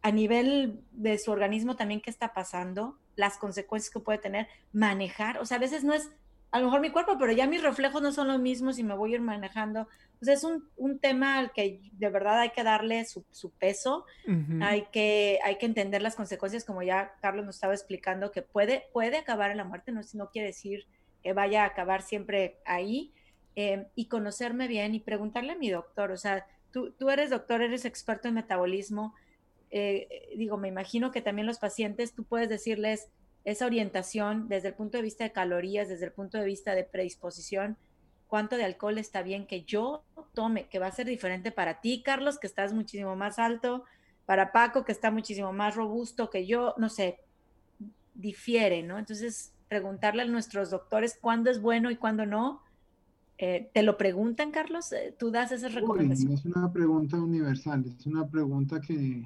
a 0.02 0.12
nivel 0.12 0.78
de 0.92 1.18
su 1.18 1.32
organismo 1.32 1.74
también 1.74 2.00
qué 2.00 2.10
está 2.10 2.32
pasando, 2.32 2.96
las 3.16 3.38
consecuencias 3.38 3.92
que 3.92 3.98
puede 3.98 4.18
tener, 4.18 4.46
manejar, 4.72 5.38
o 5.38 5.46
sea, 5.46 5.56
a 5.56 5.60
veces 5.60 5.82
no 5.82 5.94
es 5.94 6.10
a 6.50 6.60
lo 6.60 6.66
mejor 6.66 6.80
mi 6.80 6.90
cuerpo, 6.90 7.16
pero 7.18 7.32
ya 7.32 7.46
mis 7.46 7.62
reflejos 7.62 8.00
no 8.00 8.12
son 8.12 8.28
los 8.28 8.40
mismos 8.40 8.78
y 8.78 8.84
me 8.84 8.94
voy 8.94 9.12
a 9.12 9.14
ir 9.16 9.20
manejando. 9.20 9.88
Es 10.20 10.44
un, 10.44 10.68
un 10.76 10.98
tema 10.98 11.38
al 11.38 11.52
que 11.52 11.80
de 11.92 12.08
verdad 12.08 12.40
hay 12.40 12.50
que 12.50 12.62
darle 12.62 13.04
su, 13.04 13.24
su 13.30 13.50
peso, 13.50 14.06
uh 14.26 14.30
-huh. 14.30 14.64
hay, 14.64 14.86
que, 14.92 15.38
hay 15.44 15.58
que 15.58 15.66
entender 15.66 16.00
las 16.00 16.16
consecuencias, 16.16 16.64
como 16.64 16.82
ya 16.82 17.12
Carlos 17.20 17.44
nos 17.44 17.56
estaba 17.56 17.74
explicando, 17.74 18.32
que 18.32 18.42
puede, 18.42 18.84
puede 18.92 19.18
acabar 19.18 19.50
en 19.50 19.58
la 19.58 19.64
muerte, 19.64 19.92
no, 19.92 20.00
no 20.14 20.30
quiere 20.30 20.48
decir 20.48 20.86
que 21.22 21.32
vaya 21.32 21.64
a 21.64 21.66
acabar 21.66 22.02
siempre 22.02 22.56
ahí, 22.64 23.12
eh, 23.56 23.86
y 23.94 24.06
conocerme 24.06 24.68
bien 24.68 24.94
y 24.94 25.00
preguntarle 25.00 25.52
a 25.52 25.58
mi 25.58 25.70
doctor, 25.70 26.10
o 26.10 26.16
sea, 26.16 26.46
tú, 26.72 26.92
tú 26.92 27.10
eres 27.10 27.30
doctor, 27.30 27.62
eres 27.62 27.84
experto 27.84 28.28
en 28.28 28.34
metabolismo, 28.34 29.14
eh, 29.70 30.30
digo, 30.36 30.56
me 30.56 30.68
imagino 30.68 31.10
que 31.10 31.22
también 31.22 31.46
los 31.46 31.58
pacientes, 31.58 32.14
tú 32.14 32.24
puedes 32.24 32.48
decirles, 32.48 33.08
esa 33.46 33.64
orientación 33.64 34.48
desde 34.48 34.68
el 34.68 34.74
punto 34.74 34.98
de 34.98 35.04
vista 35.04 35.22
de 35.22 35.30
calorías, 35.30 35.88
desde 35.88 36.06
el 36.06 36.12
punto 36.12 36.36
de 36.36 36.44
vista 36.44 36.74
de 36.74 36.82
predisposición, 36.82 37.76
cuánto 38.26 38.56
de 38.56 38.64
alcohol 38.64 38.98
está 38.98 39.22
bien 39.22 39.46
que 39.46 39.62
yo 39.62 40.02
tome, 40.34 40.66
que 40.68 40.80
va 40.80 40.88
a 40.88 40.92
ser 40.92 41.06
diferente 41.06 41.52
para 41.52 41.80
ti, 41.80 42.02
Carlos, 42.04 42.38
que 42.38 42.48
estás 42.48 42.72
muchísimo 42.72 43.14
más 43.14 43.38
alto, 43.38 43.84
para 44.26 44.50
Paco, 44.50 44.84
que 44.84 44.90
está 44.90 45.12
muchísimo 45.12 45.52
más 45.52 45.76
robusto 45.76 46.28
que 46.28 46.44
yo, 46.44 46.74
no 46.76 46.88
sé, 46.88 47.20
difiere, 48.14 48.82
¿no? 48.82 48.98
Entonces, 48.98 49.52
preguntarle 49.68 50.22
a 50.22 50.26
nuestros 50.26 50.70
doctores 50.70 51.16
cuándo 51.20 51.48
es 51.48 51.62
bueno 51.62 51.92
y 51.92 51.96
cuándo 51.96 52.26
no. 52.26 52.62
Eh, 53.38 53.70
¿Te 53.72 53.84
lo 53.84 53.96
preguntan, 53.96 54.50
Carlos? 54.50 54.90
Eh, 54.90 55.14
¿Tú 55.16 55.30
das 55.30 55.52
esas 55.52 55.72
recomendaciones? 55.72 56.44
Uy, 56.44 56.50
es 56.50 56.56
una 56.56 56.72
pregunta 56.72 57.16
universal, 57.16 57.84
es 57.96 58.06
una 58.06 58.26
pregunta 58.26 58.80
que, 58.80 59.24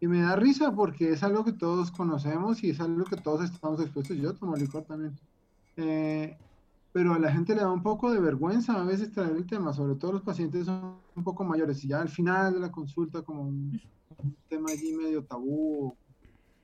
y 0.00 0.08
me 0.08 0.22
da 0.22 0.34
risa 0.34 0.74
porque 0.74 1.12
es 1.12 1.22
algo 1.22 1.44
que 1.44 1.52
todos 1.52 1.90
conocemos 1.90 2.64
y 2.64 2.70
es 2.70 2.80
algo 2.80 3.04
que 3.04 3.16
todos 3.16 3.44
estamos 3.44 3.80
expuestos. 3.80 4.16
Yo 4.16 4.34
tomo 4.34 4.56
licor 4.56 4.84
también. 4.84 5.14
Eh, 5.76 6.38
pero 6.90 7.12
a 7.12 7.18
la 7.18 7.30
gente 7.30 7.54
le 7.54 7.60
da 7.60 7.70
un 7.70 7.82
poco 7.82 8.10
de 8.10 8.18
vergüenza 8.18 8.80
a 8.80 8.84
veces 8.84 9.12
traer 9.12 9.36
el 9.36 9.46
tema, 9.46 9.74
sobre 9.74 9.94
todo 9.96 10.12
los 10.12 10.22
pacientes 10.22 10.66
son 10.66 10.96
un 11.14 11.22
poco 11.22 11.44
mayores. 11.44 11.84
Y 11.84 11.88
ya 11.88 12.00
al 12.00 12.08
final 12.08 12.54
de 12.54 12.60
la 12.60 12.72
consulta, 12.72 13.20
como 13.20 13.42
un, 13.42 13.78
un 14.16 14.36
tema 14.48 14.70
allí 14.70 14.94
medio 14.94 15.22
tabú. 15.22 15.94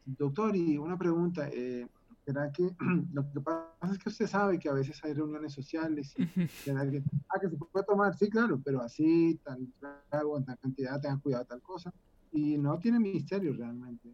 Doctor, 0.06 0.56
y 0.56 0.78
una 0.78 0.96
pregunta. 0.96 1.46
Eh, 1.52 1.86
¿Será 2.24 2.50
que 2.50 2.74
lo 3.12 3.30
que 3.32 3.40
pasa 3.40 3.92
es 3.92 3.98
que 3.98 4.08
usted 4.08 4.26
sabe 4.26 4.58
que 4.58 4.70
a 4.70 4.72
veces 4.72 4.98
hay 5.04 5.12
reuniones 5.12 5.52
sociales? 5.52 6.14
Y, 6.16 6.48
¿será 6.48 6.90
que, 6.90 7.04
ah, 7.28 7.38
que 7.38 7.50
se 7.50 7.56
puede 7.56 7.84
tomar? 7.84 8.16
Sí, 8.16 8.30
claro, 8.30 8.58
pero 8.64 8.80
así, 8.80 9.38
tal 9.44 9.68
trago, 10.08 10.38
en 10.38 10.44
tal 10.46 10.58
cantidad, 10.58 11.00
tengan 11.00 11.20
cuidado, 11.20 11.44
tal 11.44 11.60
cosa 11.60 11.92
y 12.32 12.58
no 12.58 12.78
tiene 12.78 13.00
misterio 13.00 13.52
realmente. 13.54 14.10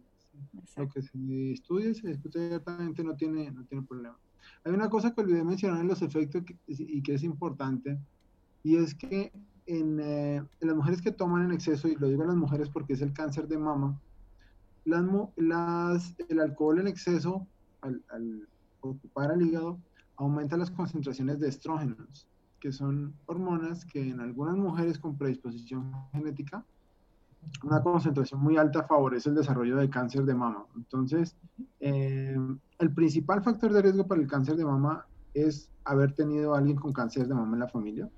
Lo 0.77 0.89
que 0.89 1.01
se 1.01 1.51
estudia 1.51 1.89
y 1.89 1.95
se 1.95 2.07
discute 2.07 2.45
abiertamente 2.45 3.03
no 3.03 3.15
tiene, 3.15 3.51
no 3.51 3.63
tiene 3.65 3.85
problema. 3.85 4.17
Hay 4.63 4.73
una 4.73 4.89
cosa 4.89 5.13
que 5.13 5.21
olvidé 5.21 5.43
mencionar 5.43 5.81
en 5.81 5.87
los 5.87 6.01
efectos 6.01 6.43
que, 6.43 6.57
y 6.67 7.01
que 7.01 7.13
es 7.13 7.23
importante, 7.23 7.99
y 8.63 8.77
es 8.77 8.95
que 8.95 9.31
en, 9.65 9.99
eh, 9.99 10.35
en, 10.37 10.67
las 10.67 10.75
mujeres 10.75 11.01
que 11.01 11.11
toman 11.11 11.45
en 11.45 11.51
exceso, 11.51 11.87
y 11.87 11.95
lo 11.95 12.07
digo 12.07 12.23
a 12.23 12.27
las 12.27 12.35
mujeres 12.35 12.69
porque 12.69 12.93
es 12.93 13.01
el 13.01 13.13
cáncer 13.13 13.47
de 13.47 13.57
mama, 13.57 13.99
las, 14.85 15.03
las, 15.35 16.15
el 16.29 16.39
alcohol 16.39 16.79
en 16.79 16.87
exceso, 16.87 17.47
al, 17.81 18.03
al 18.09 18.47
ocupar 18.81 19.31
al 19.31 19.41
hígado, 19.41 19.79
aumenta 20.15 20.57
las 20.57 20.71
concentraciones 20.71 21.39
de 21.39 21.49
estrógenos, 21.49 22.27
que 22.59 22.71
son 22.71 23.13
hormonas 23.25 23.85
que 23.85 24.09
en 24.09 24.19
algunas 24.19 24.55
mujeres 24.55 24.97
con 24.97 25.17
predisposición 25.17 25.91
genética 26.11 26.65
una 27.63 27.81
concentración 27.81 28.41
muy 28.41 28.57
alta 28.57 28.83
favorece 28.83 29.29
el 29.29 29.35
desarrollo 29.35 29.77
de 29.77 29.89
cáncer 29.89 30.23
de 30.25 30.35
mama. 30.35 30.65
Entonces, 30.75 31.35
eh, 31.79 32.37
el 32.79 32.93
principal 32.93 33.43
factor 33.43 33.71
de 33.71 33.81
riesgo 33.81 34.05
para 34.07 34.21
el 34.21 34.27
cáncer 34.27 34.55
de 34.55 34.65
mama 34.65 35.05
es 35.33 35.69
haber 35.85 36.13
tenido 36.13 36.53
a 36.53 36.59
alguien 36.59 36.77
con 36.77 36.93
cáncer 36.93 37.27
de 37.27 37.33
mama 37.33 37.53
en 37.53 37.59
la 37.59 37.67
familia. 37.67 38.09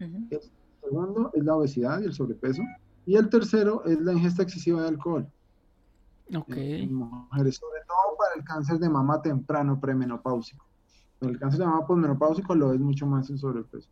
Uh 0.00 0.04
-huh. 0.04 0.26
El 0.30 0.40
segundo 0.82 1.30
es 1.34 1.44
la 1.44 1.54
obesidad 1.56 2.00
y 2.00 2.04
el 2.04 2.12
sobrepeso. 2.12 2.62
Y 3.06 3.16
el 3.16 3.28
tercero 3.28 3.84
es 3.84 4.00
la 4.00 4.12
ingesta 4.12 4.42
excesiva 4.42 4.82
de 4.82 4.88
alcohol. 4.88 5.28
Ok. 6.34 6.56
En 6.56 6.94
mujeres, 6.94 7.56
sobre 7.56 7.80
todo 7.86 8.16
para 8.18 8.34
el 8.36 8.44
cáncer 8.44 8.78
de 8.78 8.88
mama 8.88 9.22
temprano, 9.22 9.78
premenopáusico. 9.78 10.66
El 11.20 11.38
cáncer 11.38 11.60
de 11.60 11.66
mama 11.66 11.86
posmenopáusico 11.86 12.54
lo 12.54 12.72
es 12.72 12.80
mucho 12.80 13.06
más 13.06 13.30
en 13.30 13.38
sobrepeso. 13.38 13.88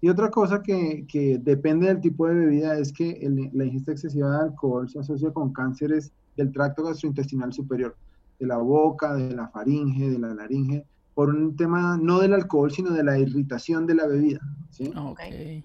Y 0.00 0.08
otra 0.08 0.30
cosa 0.30 0.62
que, 0.62 1.06
que, 1.08 1.38
depende 1.38 1.86
del 1.86 2.00
tipo 2.00 2.26
de 2.26 2.34
bebida 2.34 2.78
es 2.78 2.92
que 2.92 3.12
el, 3.12 3.50
la 3.52 3.64
ingesta 3.64 3.92
excesiva 3.92 4.30
de 4.30 4.44
alcohol 4.48 4.88
se 4.88 4.98
asocia 4.98 5.32
con 5.32 5.52
cánceres 5.52 6.12
del 6.36 6.52
tracto 6.52 6.84
gastrointestinal 6.84 7.52
superior, 7.52 7.96
de 8.38 8.46
la 8.46 8.58
boca, 8.58 9.14
de 9.14 9.34
la 9.34 9.48
faringe, 9.48 10.10
de 10.10 10.18
la 10.18 10.34
laringe, 10.34 10.84
por 11.14 11.30
un 11.30 11.56
tema 11.56 11.96
no 11.96 12.20
del 12.20 12.34
alcohol, 12.34 12.70
sino 12.70 12.90
de 12.90 13.02
la 13.02 13.18
irritación 13.18 13.86
de 13.86 13.94
la 13.94 14.06
bebida. 14.06 14.40
¿sí? 14.70 14.92
Okay. 14.94 15.64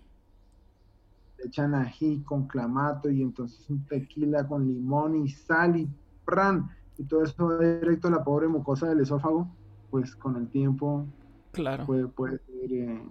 Le 1.37 1.47
echan 1.47 1.75
ají 1.75 2.21
con 2.23 2.47
clamato 2.47 3.09
y 3.09 3.21
entonces 3.21 3.69
un 3.69 3.85
tequila 3.85 4.47
con 4.47 4.65
limón 4.65 5.25
y 5.25 5.27
sal 5.27 5.75
y 5.75 5.89
pran, 6.23 6.69
y 6.97 7.03
todo 7.03 7.23
eso 7.23 7.47
va 7.47 7.57
directo 7.57 8.07
a 8.07 8.11
la 8.11 8.23
pobre 8.23 8.47
mucosa 8.47 8.87
del 8.87 9.01
esófago, 9.01 9.53
pues 9.89 10.15
con 10.15 10.37
el 10.37 10.47
tiempo 10.47 11.05
claro. 11.51 11.85
puede, 11.85 12.07
puede 12.07 12.37
ser... 12.37 12.71
Eh, 12.71 13.01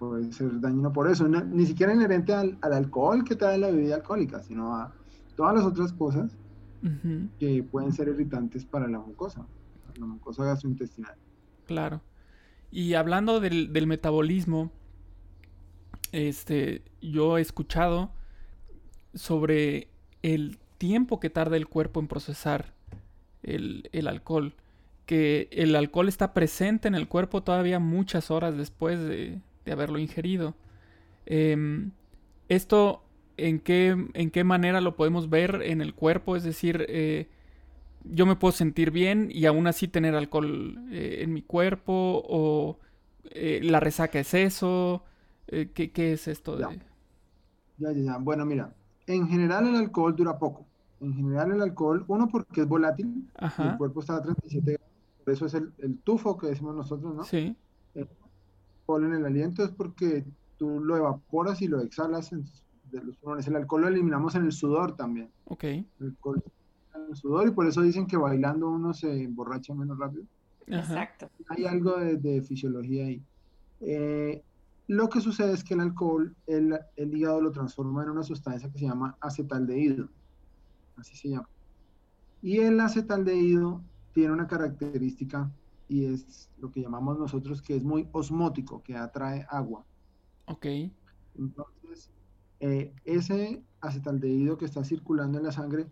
puede 0.00 0.32
ser 0.32 0.58
dañino 0.60 0.92
por 0.92 1.08
eso, 1.10 1.28
no, 1.28 1.44
ni 1.44 1.66
siquiera 1.66 1.94
inherente 1.94 2.32
al, 2.32 2.56
al, 2.62 2.72
alcohol 2.72 3.22
que 3.22 3.36
trae 3.36 3.58
la 3.58 3.70
bebida 3.70 3.96
alcohólica, 3.96 4.42
sino 4.42 4.74
a 4.74 4.92
todas 5.36 5.54
las 5.56 5.64
otras 5.64 5.92
cosas 5.92 6.32
uh 6.82 6.86
-huh. 6.86 7.28
que 7.38 7.62
pueden 7.62 7.92
ser 7.92 8.08
irritantes 8.08 8.64
para 8.64 8.88
la 8.88 8.98
mucosa, 8.98 9.46
la 9.98 10.06
mucosa 10.06 10.44
gastrointestinal. 10.44 11.14
Claro. 11.66 12.00
Y 12.70 12.94
hablando 12.94 13.40
del, 13.40 13.74
del 13.74 13.86
metabolismo, 13.86 14.72
este, 16.12 16.82
yo 17.02 17.36
he 17.36 17.42
escuchado 17.42 18.10
sobre 19.12 19.88
el 20.22 20.58
tiempo 20.78 21.20
que 21.20 21.28
tarda 21.28 21.58
el 21.58 21.68
cuerpo 21.68 22.00
en 22.00 22.08
procesar 22.08 22.72
el, 23.42 23.88
el 23.92 24.08
alcohol 24.08 24.54
que 25.04 25.48
el 25.50 25.74
alcohol 25.74 26.08
está 26.08 26.32
presente 26.32 26.86
en 26.86 26.94
el 26.94 27.08
cuerpo 27.08 27.42
todavía 27.42 27.80
muchas 27.80 28.30
horas 28.30 28.56
después 28.56 29.00
de, 29.00 29.40
de 29.70 29.74
haberlo 29.74 30.00
ingerido. 30.00 30.54
Eh, 31.26 31.88
esto, 32.48 33.04
¿en 33.36 33.60
qué, 33.60 34.08
¿en 34.12 34.30
qué 34.32 34.42
manera 34.42 34.80
lo 34.80 34.96
podemos 34.96 35.30
ver 35.30 35.62
en 35.62 35.80
el 35.80 35.94
cuerpo? 35.94 36.34
Es 36.34 36.42
decir, 36.42 36.84
eh, 36.88 37.28
yo 38.02 38.26
me 38.26 38.34
puedo 38.34 38.50
sentir 38.50 38.90
bien 38.90 39.28
y 39.32 39.46
aún 39.46 39.68
así 39.68 39.86
tener 39.86 40.16
alcohol 40.16 40.76
eh, 40.90 41.20
en 41.20 41.32
mi 41.32 41.42
cuerpo 41.42 41.92
o 42.28 42.78
eh, 43.30 43.60
la 43.62 43.78
resaca 43.78 44.18
es 44.18 44.34
eso. 44.34 45.04
¿qué, 45.46 45.92
¿qué, 45.92 46.12
es 46.12 46.26
esto? 46.26 46.56
De... 46.56 46.62
Ya. 47.78 47.92
ya, 47.92 47.92
ya, 47.92 48.18
Bueno, 48.18 48.44
mira, 48.44 48.74
en 49.06 49.28
general 49.28 49.68
el 49.68 49.76
alcohol 49.76 50.16
dura 50.16 50.36
poco. 50.36 50.66
En 51.00 51.14
general 51.14 51.52
el 51.52 51.62
alcohol, 51.62 52.04
uno 52.08 52.28
porque 52.28 52.62
es 52.62 52.68
volátil, 52.68 53.28
el 53.58 53.76
cuerpo 53.78 54.00
está 54.00 54.16
a 54.16 54.22
37 54.22 54.72
grados, 54.72 54.90
por 55.24 55.32
eso 55.32 55.46
es 55.46 55.54
el, 55.54 55.72
el 55.78 55.98
tufo 55.98 56.36
que 56.36 56.48
decimos 56.48 56.74
nosotros, 56.74 57.14
¿no? 57.14 57.22
Sí 57.24 57.56
en 58.98 59.14
el 59.14 59.24
aliento 59.24 59.64
es 59.64 59.70
porque 59.70 60.24
tú 60.56 60.80
lo 60.80 60.96
evaporas 60.96 61.62
y 61.62 61.68
lo 61.68 61.80
exhalas 61.80 62.32
en, 62.32 62.44
de 62.90 63.02
los 63.02 63.16
pulmones. 63.16 63.46
El 63.48 63.56
alcohol 63.56 63.82
lo 63.82 63.88
eliminamos 63.88 64.34
en 64.34 64.44
el 64.44 64.52
sudor 64.52 64.96
también. 64.96 65.30
Ok. 65.46 65.64
El 65.64 65.86
alcohol 66.00 66.42
en 66.94 67.10
el 67.10 67.16
sudor 67.16 67.48
y 67.48 67.52
por 67.52 67.66
eso 67.66 67.82
dicen 67.82 68.06
que 68.06 68.16
bailando 68.16 68.68
uno 68.68 68.92
se 68.92 69.22
emborracha 69.22 69.74
menos 69.74 69.98
rápido. 69.98 70.24
Exacto. 70.66 71.30
Hay 71.48 71.64
algo 71.64 71.96
de, 71.98 72.16
de 72.16 72.42
fisiología 72.42 73.06
ahí. 73.06 73.22
Eh, 73.80 74.42
lo 74.86 75.08
que 75.08 75.20
sucede 75.20 75.52
es 75.52 75.64
que 75.64 75.74
el 75.74 75.80
alcohol, 75.80 76.34
el, 76.46 76.78
el, 76.96 77.16
hígado 77.16 77.40
lo 77.40 77.52
transforma 77.52 78.02
en 78.02 78.10
una 78.10 78.22
sustancia 78.22 78.70
que 78.70 78.78
se 78.78 78.86
llama 78.86 79.16
acetaldehído. 79.20 80.08
Así 80.96 81.16
se 81.16 81.28
llama. 81.30 81.48
Y 82.42 82.58
el 82.58 82.80
acetaldehído 82.80 83.82
tiene 84.12 84.32
una 84.32 84.46
característica 84.46 85.50
y 85.90 86.04
es 86.04 86.48
lo 86.58 86.70
que 86.70 86.80
llamamos 86.80 87.18
nosotros 87.18 87.60
que 87.60 87.74
es 87.74 87.82
muy 87.82 88.08
osmótico, 88.12 88.80
que 88.82 88.96
atrae 88.96 89.44
agua. 89.50 89.84
Ok. 90.46 90.66
Entonces, 91.34 92.10
eh, 92.60 92.94
ese 93.04 93.64
acetaldehído 93.80 94.56
que 94.56 94.66
está 94.66 94.84
circulando 94.84 95.38
en 95.38 95.44
la 95.44 95.52
sangre 95.52 95.86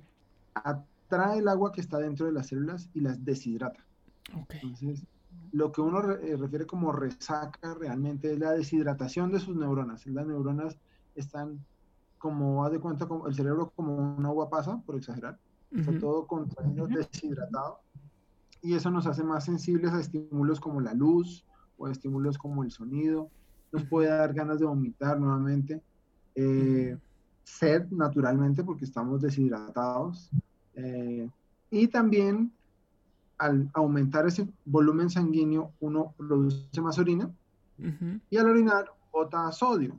atrae 0.55 1.39
el 1.39 1.49
agua 1.49 1.73
que 1.73 1.81
está 1.81 1.99
dentro 1.99 2.27
de 2.27 2.33
las 2.33 2.47
células 2.47 2.89
y 2.95 3.01
las 3.01 3.25
deshidrata. 3.25 3.85
Ok. 4.41 4.55
Entonces, 4.63 5.05
lo 5.53 5.73
que 5.73 5.81
uno 5.81 6.01
re- 6.01 6.31
eh, 6.31 6.37
refiere 6.37 6.67
como 6.67 6.93
resaca 6.93 7.75
realmente 7.75 8.33
es 8.33 8.39
la 8.39 8.53
deshidratación 8.53 9.33
de 9.33 9.41
sus 9.41 9.57
neuronas. 9.57 10.07
Las 10.07 10.27
neuronas 10.27 10.79
están 11.17 11.65
como, 12.19 12.65
haz 12.65 12.73
de 12.73 12.81
cuenta, 12.81 13.07
como 13.07 13.27
el 13.27 13.35
cerebro 13.35 13.73
como 13.75 14.17
una 14.17 14.31
uva 14.31 14.49
pasa, 14.49 14.81
por 14.87 14.95
exagerar. 14.97 15.39
Está 15.71 15.93
todo 15.99 16.27
contraído, 16.27 16.87
deshidratado. 16.87 17.81
Y 18.63 18.75
eso 18.75 18.91
nos 18.91 19.07
hace 19.07 19.23
más 19.23 19.45
sensibles 19.45 19.93
a 19.93 20.01
estímulos 20.01 20.61
como 20.61 20.81
la 20.81 20.95
luz 20.95 21.45
o 21.77 21.87
a 21.87 21.93
estímulos 21.93 22.39
como 22.39 22.65
el 22.65 22.71
sonido. 22.71 23.31
Nos 23.73 23.85
puede 23.85 24.09
dar 24.09 24.33
ganas 24.35 24.59
de 24.59 24.67
vomitar 24.67 25.21
nuevamente. 25.21 25.83
Eh, 26.35 26.97
sed, 27.45 27.87
naturalmente, 27.91 28.65
porque 28.65 28.85
estamos 28.85 29.23
deshidratados. 29.23 30.31
Eh, 30.75 31.29
y 31.71 31.89
también 31.89 32.53
al 33.39 33.71
aumentar 33.75 34.27
ese 34.27 34.49
volumen 34.65 35.11
sanguíneo, 35.11 35.73
uno 35.81 36.13
produce 36.17 36.81
más 36.81 36.99
orina 36.99 37.31
y 38.31 38.37
al 38.37 38.49
orinar 38.49 38.93
bota 39.13 39.51
sodio, 39.53 39.97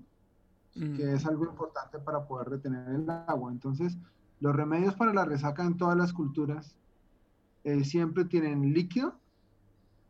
Mm. 0.76 0.96
que 0.96 1.14
es 1.14 1.26
algo 1.26 1.46
importante 1.46 2.00
para 2.00 2.26
poder 2.26 2.50
retener 2.50 2.88
el 2.90 3.10
agua. 3.10 3.52
Entonces, 3.52 3.98
los 4.40 4.56
remedios 4.56 4.96
para 4.96 5.14
la 5.14 5.26
resaca 5.26 5.66
en 5.66 5.78
todas 5.78 5.98
las 5.98 6.14
culturas 6.14 6.76
eh, 7.64 7.84
siempre 7.84 8.26
tienen 8.26 8.74
líquido, 8.74 9.16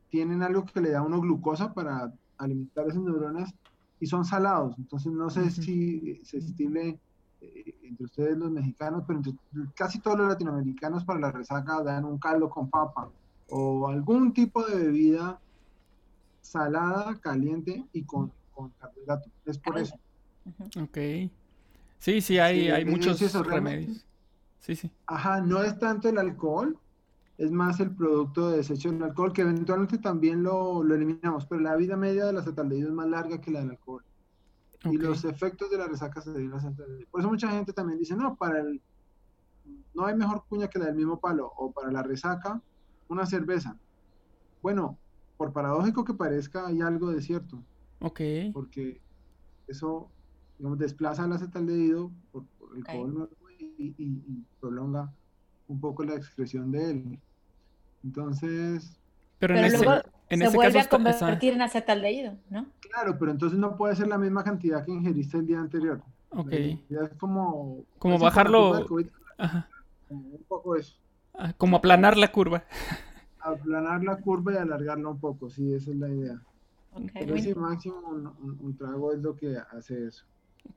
tienen 0.10 0.44
algo 0.44 0.65
que 0.65 0.82
le 0.82 0.91
da 0.91 1.00
a 1.00 1.03
uno 1.03 1.20
glucosa 1.22 1.74
para 1.74 2.13
alimentar 2.38 2.88
esas 2.88 3.01
neuronas 3.01 3.53
y 4.00 4.08
son 4.08 4.25
salados. 4.25 4.75
Entonces, 4.77 5.12
no 5.12 5.29
sé 5.29 5.50
si 5.51 6.20
se 6.24 6.38
estile 6.38 7.00
eh, 7.41 7.75
entre 7.84 8.06
ustedes 8.06 8.38
los 8.38 8.51
mexicanos, 8.51 9.03
pero 9.06 9.20
entre 9.20 9.34
casi 9.75 10.00
todos 10.00 10.18
los 10.18 10.27
latinoamericanos 10.29 11.03
para 11.03 11.20
la 11.20 11.32
resaca 11.32 11.84
dan 11.84 12.06
un 12.06 12.18
caldo 12.18 12.50
con 12.50 12.70
papa 12.70 13.10
o 13.50 13.88
algún 13.88 14.34
tipo 14.34 14.63
de 14.65 14.75
bebida 14.75 15.39
salada, 16.41 17.15
caliente 17.20 17.86
y 17.94 18.03
con, 18.03 18.32
con 18.53 18.70
carbohidratos. 18.79 19.32
Es 19.46 19.58
por 19.58 19.77
eso. 19.77 19.96
Ok. 20.82 20.98
Sí, 22.00 22.22
sí, 22.22 22.39
hay, 22.39 22.62
Sí, 22.62 22.70
hay 22.70 22.84
es 22.84 22.89
muchos 22.89 23.22
eso, 23.22 23.44
remedios. 23.44 24.06
Sí, 24.60 24.75
sí. 24.75 24.91
Ajá, 25.06 25.41
no 25.41 25.63
es 25.63 25.77
tanto 25.79 26.10
el 26.10 26.18
alcohol, 26.18 26.77
es 27.39 27.51
más 27.51 27.79
el 27.79 27.96
producto 27.96 28.50
de 28.51 28.58
desecho 28.58 28.91
del 28.91 29.03
alcohol, 29.03 29.34
que 29.34 29.41
eventualmente 29.43 29.98
también 29.98 30.43
lo, 30.43 30.84
lo 30.84 30.96
eliminamos, 30.96 31.48
pero 31.48 31.62
la 31.62 31.75
vida 31.77 31.98
media 31.98 32.25
del 32.25 32.38
acetaldehído 32.38 32.89
es 32.89 32.93
más 32.93 33.08
larga 33.08 33.41
que 33.41 33.51
la 33.51 33.62
del 33.62 33.72
alcohol. 33.72 34.03
Y 34.84 34.98
los 34.98 35.25
efectos 35.25 35.69
de 35.72 35.77
la 35.77 35.88
resaca 35.88 36.22
se 36.22 36.31
deben 36.34 36.53
acetaldehído. 36.53 37.08
Por 37.12 37.22
eso 37.22 37.29
mucha 37.29 37.50
gente 37.51 37.74
también 37.74 38.00
dice, 38.00 38.15
no, 38.15 38.36
para 38.38 38.60
el, 38.62 38.84
no 39.93 40.05
hay 40.05 40.15
mejor 40.15 40.46
cuña 40.50 40.67
que 40.67 40.79
la 40.79 40.88
del 40.88 40.96
mismo 40.96 41.19
palo, 41.19 41.51
o 41.58 41.72
para 41.72 41.91
la 41.91 42.03
resaca, 42.03 42.62
una 43.08 43.25
cerveza. 43.25 43.79
Bueno, 44.62 45.00
por 45.38 45.53
paradójico 45.53 46.03
que 46.03 46.13
parezca, 46.13 46.67
hay 46.67 46.81
algo 46.81 47.12
de 47.12 47.22
cierto, 47.22 47.65
Ok. 48.01 48.19
porque 48.53 49.01
eso, 49.67 50.12
digamos, 50.58 50.79
desplaza 50.79 51.25
el 51.25 51.34
acetaldehído 51.34 52.12
por, 52.31 52.48
por 52.58 52.75
el 52.75 52.84
Ok. 52.84 52.89
alcohol 52.89 53.29
y- 53.58 53.96
y 53.98 54.46
prolonga 54.60 55.13
un 55.67 55.79
poco 55.79 56.03
la 56.03 56.15
excreción 56.15 56.72
de 56.72 56.91
él. 56.91 57.22
Entonces, 58.03 58.98
Pero 59.39 59.56
en 59.56 59.62
Pero 59.63 59.75
ese, 59.75 59.86
luego 59.86 60.01
en 60.29 60.39
se 60.39 60.46
ese 60.46 60.56
vuelve 60.56 60.74
caso 60.74 60.77
a 60.77 60.82
está- 60.82 60.98
convertir 61.18 61.53
en 61.53 61.62
acetaldehído, 61.62 62.34
¿no? 62.50 62.65
claro, 62.79 63.18
pero 63.18 63.32
entonces 63.32 63.58
no 63.60 63.75
puede 63.77 63.96
ser 63.96 64.08
la 64.08 64.18
misma 64.18 64.44
cantidad 64.44 64.84
que 64.86 64.91
ingeriste 64.91 65.38
el 65.38 65.48
día 65.48 65.60
anterior. 65.60 66.01
Ok. 66.32 66.51
Ya 66.89 67.00
es 67.03 67.13
como... 67.18 67.84
Como 67.98 68.18
bajarlo- 68.20 68.86
Ajá. 69.38 69.68
un 70.09 70.44
poco 70.48 70.75
eso. 70.75 70.96
Ah, 71.33 71.53
Como 71.57 71.77
aplanar 71.77 72.18
la 72.18 72.31
curva. 72.31 72.64
Aplanar 73.42 74.03
la 74.03 74.18
curva 74.18 74.53
y 74.53 74.57
alargarla 74.57 75.07
un 75.07 75.20
poco, 75.20 75.50
sí, 75.50 75.74
esa 75.74 75.92
es 75.92 75.98
la 75.98 76.09
idea. 76.09 76.42
Ok, 76.92 77.12
Pero 77.14 77.27
muy, 77.33 77.42
sí, 77.42 77.55
máximo 77.55 77.96
un, 78.09 78.27
un- 78.27 78.57
un 78.59 78.77
trago 78.77 79.14
es 79.14 79.20
lo 79.20 79.35
que 79.35 79.55
hace 79.72 80.07
eso. 80.07 80.25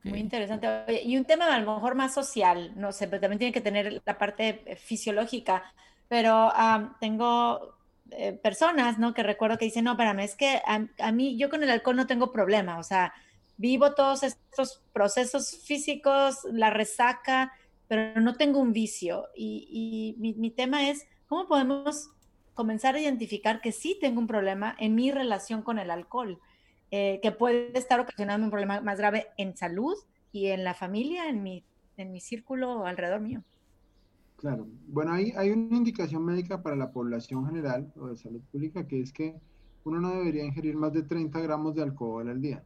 Muy 0.03 0.19
interesante. 0.19 0.67
Oye, 0.87 1.03
y 1.03 1.17
un 1.17 1.25
tema 1.25 1.53
a 1.53 1.59
lo 1.59 1.73
mejor 1.75 1.95
más 1.95 2.13
social, 2.13 2.71
no 2.77 2.93
sé, 2.93 3.07
pero 3.09 3.19
también 3.19 3.39
tiene 3.39 3.51
que 3.53 3.59
tener 3.61 4.01
la 4.05 4.17
parte 4.17 4.63
eh, 4.65 4.75
fisiológica. 4.77 5.63
Pero 6.13 6.51
am, 6.53 6.95
tengo 6.99 7.75
eh, 8.11 8.33
personas, 8.33 8.99
¿no? 8.99 9.15
Que 9.15 9.23
recuerdo 9.23 9.57
que 9.57 9.65
dicen, 9.65 9.85
no, 9.85 9.93
espérame, 9.93 10.19
es 10.19 10.35
que 10.35 10.61
a, 10.65 10.85
a 10.99 11.11
mí, 11.11 11.37
yo 11.37 11.49
con 11.49 11.63
el 11.63 11.71
alcohol 11.71 11.95
no 11.95 12.05
tengo 12.05 12.31
problema, 12.31 12.77
o 12.77 12.83
sea, 12.83 13.13
vivo 13.57 13.95
todos 13.95 14.21
estos 14.21 14.83
procesos 14.93 15.63
físicos, 15.65 16.39
la 16.51 16.69
resaca, 16.69 17.51
pero 17.87 18.21
no 18.21 18.35
tengo 18.35 18.59
un 18.59 18.73
vicio. 18.73 19.29
Y, 19.35 20.15
mi 20.19 20.51
tema 20.51 20.89
es, 20.89 21.07
¿cómo 21.27 21.47
podemos 21.47 22.11
comenzar 22.53 22.93
a 22.93 22.99
identificar 22.99 23.61
que 23.61 23.71
sí 23.71 23.97
tengo 23.99 24.19
un 24.19 24.27
problema 24.27 24.75
en 24.77 24.93
mi 24.93 25.11
relación 25.11 25.63
con 25.63 25.79
el 25.79 25.89
alcohol? 25.89 26.39
eh, 26.95 27.19
que 27.23 27.31
puede 27.31 27.75
estar 27.75 27.99
ocasionando 27.99 28.45
un 28.45 28.51
problema 28.51 28.79
más 28.79 28.99
grave 28.99 29.25
en 29.37 29.57
salud 29.57 29.95
y 30.31 30.49
en 30.49 30.63
la 30.63 30.75
familia, 30.75 31.27
en 31.27 31.41
mi, 31.41 31.65
en 31.97 32.11
mi 32.11 32.19
círculo 32.19 32.85
alrededor 32.85 33.19
mío. 33.19 33.41
Claro. 34.43 34.67
Bueno, 34.89 35.13
hay, 35.13 35.31
hay 35.37 35.51
una 35.51 35.77
indicación 35.77 36.25
médica 36.25 36.61
para 36.61 36.75
la 36.75 36.91
población 36.91 37.45
general 37.45 37.93
o 37.95 38.07
de 38.07 38.17
salud 38.17 38.41
pública 38.51 38.85
que 38.85 38.99
es 38.99 39.13
que 39.13 39.39
uno 39.85 40.01
no 40.01 40.09
debería 40.09 40.43
ingerir 40.43 40.75
más 40.75 40.91
de 40.91 41.03
30 41.03 41.39
gramos 41.39 41.75
de 41.75 41.83
alcohol 41.83 42.27
al 42.27 42.41
día. 42.41 42.61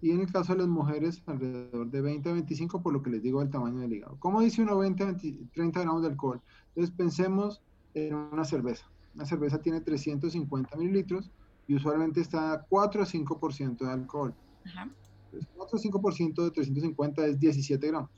Y 0.00 0.12
en 0.12 0.20
el 0.20 0.32
caso 0.32 0.54
de 0.54 0.60
las 0.60 0.68
mujeres, 0.68 1.22
alrededor 1.26 1.90
de 1.90 2.00
20 2.00 2.30
a 2.30 2.32
25, 2.32 2.82
por 2.82 2.94
lo 2.94 3.02
que 3.02 3.10
les 3.10 3.22
digo 3.22 3.40
del 3.40 3.50
tamaño 3.50 3.80
del 3.80 3.92
hígado. 3.92 4.16
¿Cómo 4.20 4.40
dice 4.40 4.62
uno 4.62 4.78
20 4.78 5.02
a 5.02 5.06
20 5.08 5.50
30 5.52 5.80
gramos 5.82 6.00
de 6.00 6.08
alcohol? 6.08 6.40
Entonces 6.68 6.94
pensemos 6.96 7.62
en 7.92 8.14
una 8.14 8.46
cerveza. 8.46 8.90
Una 9.14 9.26
cerveza 9.26 9.60
tiene 9.60 9.82
350 9.82 10.78
mililitros 10.78 11.30
y 11.68 11.74
usualmente 11.74 12.22
está 12.22 12.54
a 12.54 12.62
4 12.62 13.02
a 13.02 13.04
5% 13.04 13.84
de 13.84 13.92
alcohol. 13.92 14.34
Ajá. 14.64 14.88
Entonces, 15.26 15.46
4 15.56 15.76
o 15.76 15.78
5% 15.78 16.42
de 16.42 16.50
350 16.52 17.26
es 17.26 17.38
17 17.38 17.86
gramos. 17.86 18.08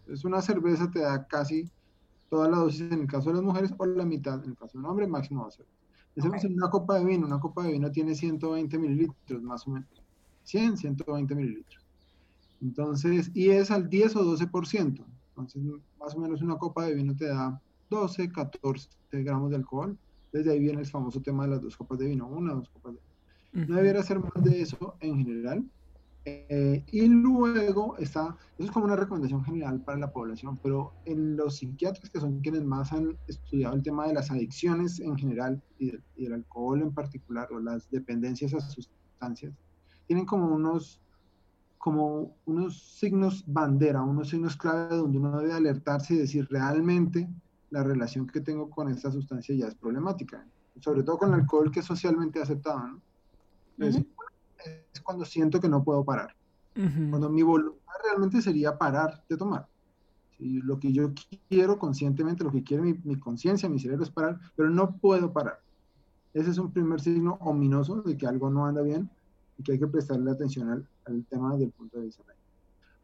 Entonces, 0.00 0.26
una 0.26 0.42
cerveza 0.42 0.90
te 0.90 1.00
da 1.00 1.26
casi 1.26 1.70
toda 2.28 2.48
la 2.48 2.58
dosis 2.58 2.82
en 2.92 3.00
el 3.00 3.06
caso 3.06 3.30
de 3.30 3.36
las 3.36 3.44
mujeres 3.44 3.72
o 3.78 3.86
la 3.86 4.04
mitad 4.04 4.42
en 4.44 4.50
el 4.50 4.56
caso 4.56 4.72
de 4.78 4.84
un 4.84 4.86
hombre, 4.90 5.06
máximo 5.06 5.44
dos 5.44 5.54
cervezas. 5.56 5.76
Pensemos 6.14 6.44
Ok. 6.44 6.50
en 6.50 6.54
una 6.54 6.70
copa 6.70 6.98
de 6.98 7.04
vino. 7.04 7.26
Una 7.26 7.40
copa 7.40 7.64
de 7.64 7.72
vino 7.72 7.90
tiene 7.92 8.14
120 8.14 8.78
mililitros, 8.78 9.42
más 9.42 9.66
o 9.66 9.70
menos. 9.70 9.88
100, 10.44 10.76
120 10.78 11.34
mililitros. 11.34 11.84
Entonces, 12.60 13.30
y 13.34 13.50
es 13.50 13.70
al 13.70 13.88
10 13.88 14.16
o 14.16 14.24
12%. 14.24 15.04
Entonces, 15.30 15.62
más 15.98 16.14
o 16.14 16.20
menos 16.20 16.40
una 16.42 16.56
copa 16.56 16.86
de 16.86 16.94
vino 16.94 17.14
te 17.14 17.26
da 17.26 17.60
12, 17.90 18.30
14 18.32 18.88
gramos 19.12 19.50
de 19.50 19.56
alcohol. 19.56 19.98
Desde 20.32 20.52
ahí 20.52 20.60
viene 20.60 20.80
el 20.80 20.86
famoso 20.86 21.20
tema 21.20 21.44
de 21.44 21.50
las 21.50 21.62
dos 21.62 21.76
copas 21.76 21.98
de 21.98 22.06
vino, 22.08 22.26
una 22.26 22.52
o 22.54 22.56
dos 22.56 22.68
copas 22.70 22.94
de 22.94 23.00
vino. 23.00 23.66
No 23.68 23.76
debiera 23.76 24.02
ser 24.02 24.20
más 24.20 24.32
de 24.42 24.60
eso 24.62 24.96
en 25.00 25.18
general. 25.18 25.64
Eh, 26.28 26.84
y 26.88 27.06
luego 27.06 27.96
está, 27.98 28.36
eso 28.58 28.66
es 28.68 28.70
como 28.72 28.86
una 28.86 28.96
recomendación 28.96 29.44
general 29.44 29.84
para 29.84 29.98
la 29.98 30.12
población, 30.12 30.58
pero 30.60 30.96
en 31.04 31.36
los 31.36 31.58
psiquiatras, 31.58 32.10
que 32.10 32.18
son 32.20 32.40
quienes 32.40 32.64
más 32.64 32.92
han 32.92 33.16
estudiado 33.28 33.74
el 33.76 33.82
tema 33.82 34.08
de 34.08 34.14
las 34.14 34.30
adicciones 34.32 34.98
en 35.00 35.16
general 35.16 35.62
y, 35.78 35.86
del- 35.92 36.04
y 36.16 36.24
del 36.24 36.32
alcohol 36.34 36.82
en 36.82 36.92
particular, 36.92 37.48
o 37.52 37.60
las 37.60 37.88
dependencias 37.90 38.54
a 38.54 38.60
sustancias, 38.60 39.54
tienen 40.06 40.26
como 40.26 40.48
unos, 40.52 41.00
como 41.78 42.38
unos 42.46 42.96
signos 42.98 43.44
bandera, 43.46 44.02
unos 44.02 44.30
signos 44.30 44.56
clave 44.56 44.96
donde 44.96 45.18
uno 45.18 45.38
debe 45.40 45.52
alertarse 45.54 46.14
y 46.14 46.18
decir 46.18 46.46
realmente 46.50 47.28
la 47.70 47.84
relación 47.84 48.26
que 48.26 48.40
tengo 48.40 48.70
con 48.70 48.88
esta 48.88 49.10
sustancia 49.12 49.54
ya 49.56 49.68
es 49.68 49.76
problemática, 49.76 50.48
sobre 50.80 51.02
todo 51.04 51.18
con 51.18 51.34
el 51.34 51.40
alcohol 51.40 51.70
que 51.70 51.80
es 51.80 51.86
socialmente 51.86 52.40
aceptado, 52.42 52.86
¿no? 52.88 53.02
Es, 53.78 53.96
Ujú. 53.96 54.15
Es 54.92 55.00
cuando 55.00 55.24
siento 55.24 55.60
que 55.60 55.68
no 55.68 55.82
puedo 55.84 56.04
parar, 56.04 56.34
Ujú. 56.76 57.10
cuando 57.10 57.30
mi 57.30 57.42
voluntad 57.42 57.94
realmente 58.04 58.42
sería 58.42 58.76
parar 58.76 59.24
de 59.28 59.36
tomar. 59.36 59.68
Sí, 60.36 60.60
lo 60.62 60.78
que 60.78 60.92
yo 60.92 61.12
quiero 61.48 61.78
conscientemente, 61.78 62.44
lo 62.44 62.52
que 62.52 62.62
quiere 62.62 62.82
mi, 62.82 62.94
mi 63.04 63.18
conciencia, 63.18 63.68
mi 63.68 63.78
cerebro 63.78 64.04
es 64.04 64.10
parar, 64.10 64.38
pero 64.54 64.68
no 64.68 64.98
puedo 64.98 65.32
parar. 65.32 65.58
Ese 66.34 66.50
es 66.50 66.58
un 66.58 66.70
primer 66.72 67.00
signo 67.00 67.38
ominoso 67.40 68.02
de 68.02 68.16
que 68.18 68.26
algo 68.26 68.50
no 68.50 68.66
anda 68.66 68.82
bien 68.82 69.08
y 69.56 69.62
que 69.62 69.72
hay 69.72 69.78
que 69.78 69.86
prestarle 69.86 70.30
atención 70.30 70.68
al, 70.68 70.86
al 71.06 71.24
tema 71.26 71.52
desde 71.52 71.64
el 71.64 71.72
punto 71.72 71.98
de 71.98 72.04
vista 72.04 72.22
médico. 72.24 72.42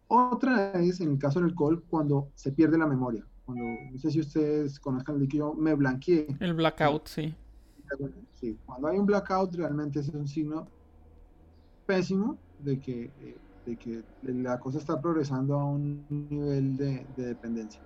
Otra 0.08 0.72
es, 0.72 1.00
en 1.00 1.12
el 1.12 1.18
caso 1.18 1.40
del 1.40 1.48
alcohol, 1.48 1.82
cuando 1.88 2.30
se 2.34 2.52
pierde 2.52 2.76
la 2.76 2.86
memoria. 2.86 3.26
Cuando, 3.46 3.64
no 3.90 3.98
sé 3.98 4.10
si 4.10 4.20
ustedes 4.20 4.78
conozcan 4.78 5.14
el 5.14 5.22
líquido, 5.22 5.54
me 5.54 5.74
blanqueé. 5.74 6.36
El 6.38 6.52
blackout, 6.52 7.06
sí. 7.06 7.34
Sí, 8.34 8.58
cuando 8.66 8.88
hay 8.88 8.98
un 8.98 9.06
blackout 9.06 9.54
realmente 9.54 10.00
es 10.00 10.08
un 10.10 10.28
signo 10.28 10.68
pésimo 11.86 12.38
de 12.60 12.78
que, 12.80 13.04
eh, 13.20 13.36
de 13.66 13.76
que 13.76 14.02
la 14.22 14.58
cosa 14.58 14.78
está 14.78 15.00
progresando 15.00 15.58
a 15.58 15.64
un 15.64 16.04
nivel 16.08 16.76
de, 16.76 17.06
de 17.16 17.26
dependencia. 17.26 17.80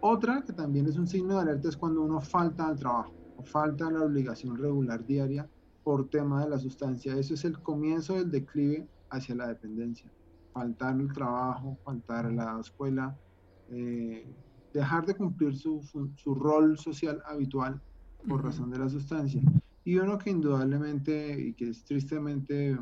Otra 0.00 0.42
que 0.42 0.52
también 0.52 0.86
es 0.86 0.96
un 0.96 1.06
signo 1.06 1.34
de 1.34 1.42
alerta 1.42 1.68
es 1.68 1.76
cuando 1.76 2.02
uno 2.02 2.20
falta 2.20 2.66
al 2.66 2.76
trabajo 2.76 3.12
o 3.36 3.42
falta 3.42 3.90
la 3.90 4.02
obligación 4.02 4.56
regular 4.56 5.06
diaria 5.06 5.48
por 5.84 6.08
tema 6.08 6.42
de 6.42 6.50
la 6.50 6.58
sustancia. 6.58 7.16
Eso 7.16 7.34
es 7.34 7.44
el 7.44 7.58
comienzo 7.60 8.14
del 8.14 8.30
declive 8.30 8.88
hacia 9.10 9.34
la 9.34 9.48
dependencia. 9.48 10.10
Faltar 10.52 11.00
el 11.00 11.12
trabajo, 11.12 11.78
faltar 11.84 12.26
a 12.26 12.30
la 12.30 12.58
escuela, 12.60 13.16
eh, 13.70 14.26
dejar 14.72 15.06
de 15.06 15.14
cumplir 15.14 15.56
su, 15.56 15.82
su, 16.16 16.34
rol 16.34 16.78
social 16.78 17.22
habitual 17.26 17.80
por 18.28 18.42
razón 18.42 18.70
de 18.70 18.78
la 18.78 18.88
sustancia. 18.88 19.42
Y 19.84 19.98
uno 19.98 20.18
que 20.18 20.30
indudablemente 20.30 21.40
y 21.40 21.54
que 21.54 21.70
es 21.70 21.84
tristemente 21.84 22.78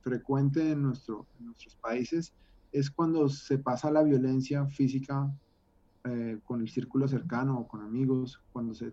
frecuente 0.00 0.72
en, 0.72 0.82
nuestro, 0.82 1.26
en 1.38 1.46
nuestros 1.46 1.76
países 1.76 2.32
es 2.72 2.90
cuando 2.90 3.28
se 3.28 3.58
pasa 3.58 3.90
la 3.90 4.02
violencia 4.02 4.66
física 4.66 5.30
eh, 6.04 6.38
con 6.44 6.60
el 6.60 6.68
círculo 6.68 7.08
cercano 7.08 7.58
o 7.58 7.68
con 7.68 7.82
amigos, 7.82 8.40
cuando 8.52 8.74
se 8.74 8.92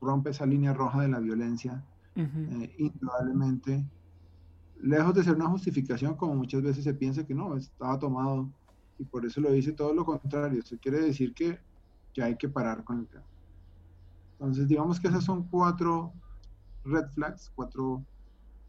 rompe 0.00 0.30
esa 0.30 0.46
línea 0.46 0.72
roja 0.72 1.02
de 1.02 1.08
la 1.08 1.20
violencia, 1.20 1.84
eh, 2.16 2.74
indudablemente, 2.78 3.84
lejos 4.80 5.14
de 5.14 5.22
ser 5.22 5.36
una 5.36 5.48
justificación, 5.48 6.14
como 6.14 6.34
muchas 6.34 6.62
veces 6.62 6.84
se 6.84 6.94
piensa 6.94 7.26
que 7.26 7.34
no, 7.34 7.56
estaba 7.56 7.98
tomado 7.98 8.50
y 8.98 9.04
por 9.04 9.24
eso 9.24 9.40
lo 9.40 9.52
dice 9.52 9.72
todo 9.72 9.92
lo 9.92 10.04
contrario. 10.04 10.60
Eso 10.60 10.76
quiere 10.80 11.00
decir 11.00 11.34
que 11.34 11.58
ya 12.14 12.24
hay 12.24 12.36
que 12.36 12.48
parar 12.48 12.84
con 12.84 13.00
el 13.00 13.06
tema. 13.06 13.24
Entonces, 14.32 14.68
digamos 14.68 14.98
que 15.00 15.08
esas 15.08 15.24
son 15.24 15.44
cuatro 15.44 16.12
red 16.84 17.06
flags, 17.10 17.52
cuatro 17.54 18.04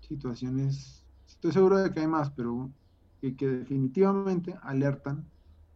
situaciones. 0.01 1.05
Estoy 1.29 1.51
seguro 1.51 1.77
de 1.77 1.91
que 1.91 2.01
hay 2.01 2.07
más, 2.07 2.29
pero 2.31 2.69
que, 3.21 3.35
que 3.35 3.47
definitivamente 3.47 4.55
alertan 4.61 5.25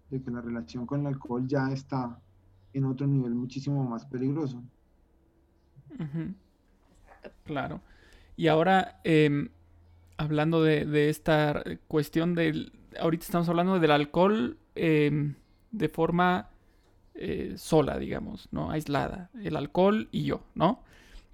de 0.10 0.22
que 0.22 0.32
la 0.32 0.42
relación 0.42 0.86
con 0.86 1.02
el 1.02 1.08
alcohol 1.08 1.48
ya 1.48 1.72
está 1.72 2.20
en 2.74 2.86
otro 2.86 3.08
nivel 3.08 3.34
muchísimo 3.34 3.84
más 3.84 4.06
peligroso. 4.06 4.62
Claro. 7.46 7.82
Y 8.36 8.48
ahora, 8.48 9.00
em, 9.04 9.50
hablando 10.18 10.64
de, 10.64 11.10
esta 11.10 11.64
cuestión 11.88 12.36
del... 12.36 12.74
Ahorita 13.00 13.26
estamos 13.26 13.48
hablando 13.50 13.80
del 13.80 13.92
alcohol 13.92 14.58
em, 14.76 15.36
de 15.72 15.90
forma 15.90 16.50
eh, 17.16 17.54
sola, 17.58 17.98
digamos, 17.98 18.50
¿no? 18.52 18.72
Aislada. 18.72 19.30
El 19.42 19.56
alcohol 19.56 20.10
y 20.12 20.24
yo, 20.24 20.44
¿no? 20.56 20.84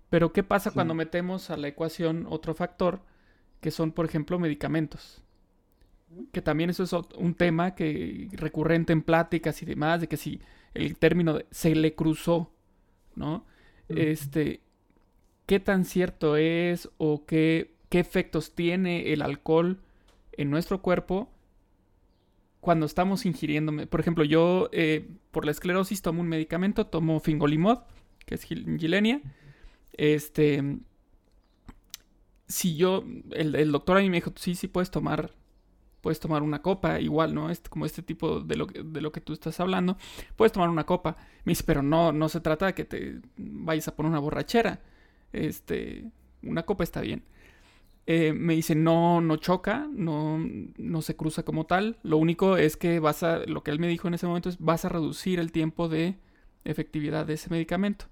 Pero 0.10 0.34
¿qué 0.34 0.44
pasa 0.44 0.72
cuando 0.72 0.94
metemos 0.94 1.50
a 1.50 1.58
la 1.58 1.68
ecuación 1.68 2.26
otro 2.30 2.54
factor, 2.54 3.02
que 3.62 3.72
son, 3.72 3.92
por 3.92 4.06
ejemplo, 4.06 4.40
medicamentos? 4.40 5.22
Que 6.32 6.42
también 6.42 6.70
eso 6.70 6.84
es 6.84 6.94
un 7.18 7.34
tema 7.36 7.76
que 7.76 8.30
recurrente 8.32 8.94
en 8.94 9.02
pláticas 9.02 9.62
y 9.62 9.66
demás, 9.66 10.02
de 10.02 10.08
que 10.08 10.18
si 10.18 10.42
el 10.74 10.98
término 10.98 11.34
de 11.34 11.46
se 11.52 11.76
le 11.76 11.94
cruzó, 11.94 12.52
¿no? 13.16 13.46
Este, 13.90 14.62
¿qué 15.46 15.60
tan 15.60 15.84
cierto 15.84 16.36
es 16.38 16.90
o 16.98 17.26
qué, 17.26 17.74
qué 17.90 18.00
efectos 18.00 18.54
tiene 18.54 19.14
el 19.14 19.22
alcohol 19.22 19.82
en 20.34 20.52
nuestro 20.52 20.82
cuerpo 20.82 21.32
cuando 22.60 22.86
estamos 22.86 23.26
ingiriendo? 23.26 23.88
Por 23.88 24.00
ejemplo, 24.00 24.24
yo 24.24 24.70
eh, 24.72 25.08
por 25.32 25.46
la 25.46 25.52
esclerosis 25.52 26.02
tomo 26.02 26.22
un 26.22 26.28
medicamento, 26.28 26.86
tomo 26.88 27.20
fingolimod, 27.20 27.80
que 28.26 28.36
es 28.36 28.44
gilenia. 28.44 29.22
Este, 29.94 30.64
si 32.50 32.76
yo, 32.76 33.06
el, 33.32 33.56
el, 33.56 33.72
doctor 33.72 33.98
a 33.98 34.02
mí 34.02 34.10
me 34.10 34.18
dijo, 34.18 34.34
sí, 34.36 34.56
sí 34.56 34.68
puedes 34.68 34.92
tomar 34.92 35.32
puedes 36.02 36.20
tomar 36.20 36.44
una 36.44 36.62
copa, 36.62 37.00
igual, 37.00 37.34
¿no? 37.34 37.50
Este, 37.50 37.70
como 37.70 37.86
este 37.86 38.02
tipo 38.02 38.40
de 38.40 38.56
lo, 38.56 38.68
de 38.68 39.02
lo 39.02 39.12
que 39.12 39.22
tú 39.22 39.34
estás 39.34 39.60
hablando, 39.60 39.98
puedes 40.36 40.52
tomar 40.52 40.70
una 40.70 40.86
copa. 40.86 41.18
Me 41.44 41.52
dice, 41.52 41.64
pero 41.66 41.82
no, 41.82 42.12
no 42.12 42.30
se 42.30 42.42
trata 42.42 42.68
de 42.68 42.74
que 42.74 42.86
te 42.86 43.22
vayas 43.38 43.88
a 43.88 43.96
poner 43.96 44.12
una 44.12 44.20
borrachera. 44.20 44.82
Este, 45.34 46.06
una 46.44 46.64
copa 46.64 46.84
está 46.84 47.02
bien. 47.02 47.24
Eh, 48.08 48.34
me 48.34 48.56
dice, 48.56 48.74
no, 48.76 49.22
no 49.22 49.38
choca, 49.38 49.88
no, 49.92 50.40
no 50.78 51.02
se 51.02 51.16
cruza 51.16 51.44
como 51.44 51.66
tal. 51.66 52.00
Lo 52.04 52.18
único 52.18 52.58
es 52.58 52.76
que 52.76 53.00
vas 53.00 53.24
a, 53.24 53.40
lo 53.46 53.64
que 53.64 53.72
él 53.72 53.80
me 53.80 53.88
dijo 53.88 54.08
en 54.08 54.16
ese 54.16 54.26
momento 54.26 54.50
es, 54.50 54.58
vas 54.60 54.86
a 54.86 54.90
reducir 54.90 55.40
el 55.40 55.52
tiempo 55.52 55.90
de 55.90 56.18
efectividad 56.66 57.26
de 57.26 57.34
ese 57.34 57.50
medicamento. 57.50 58.06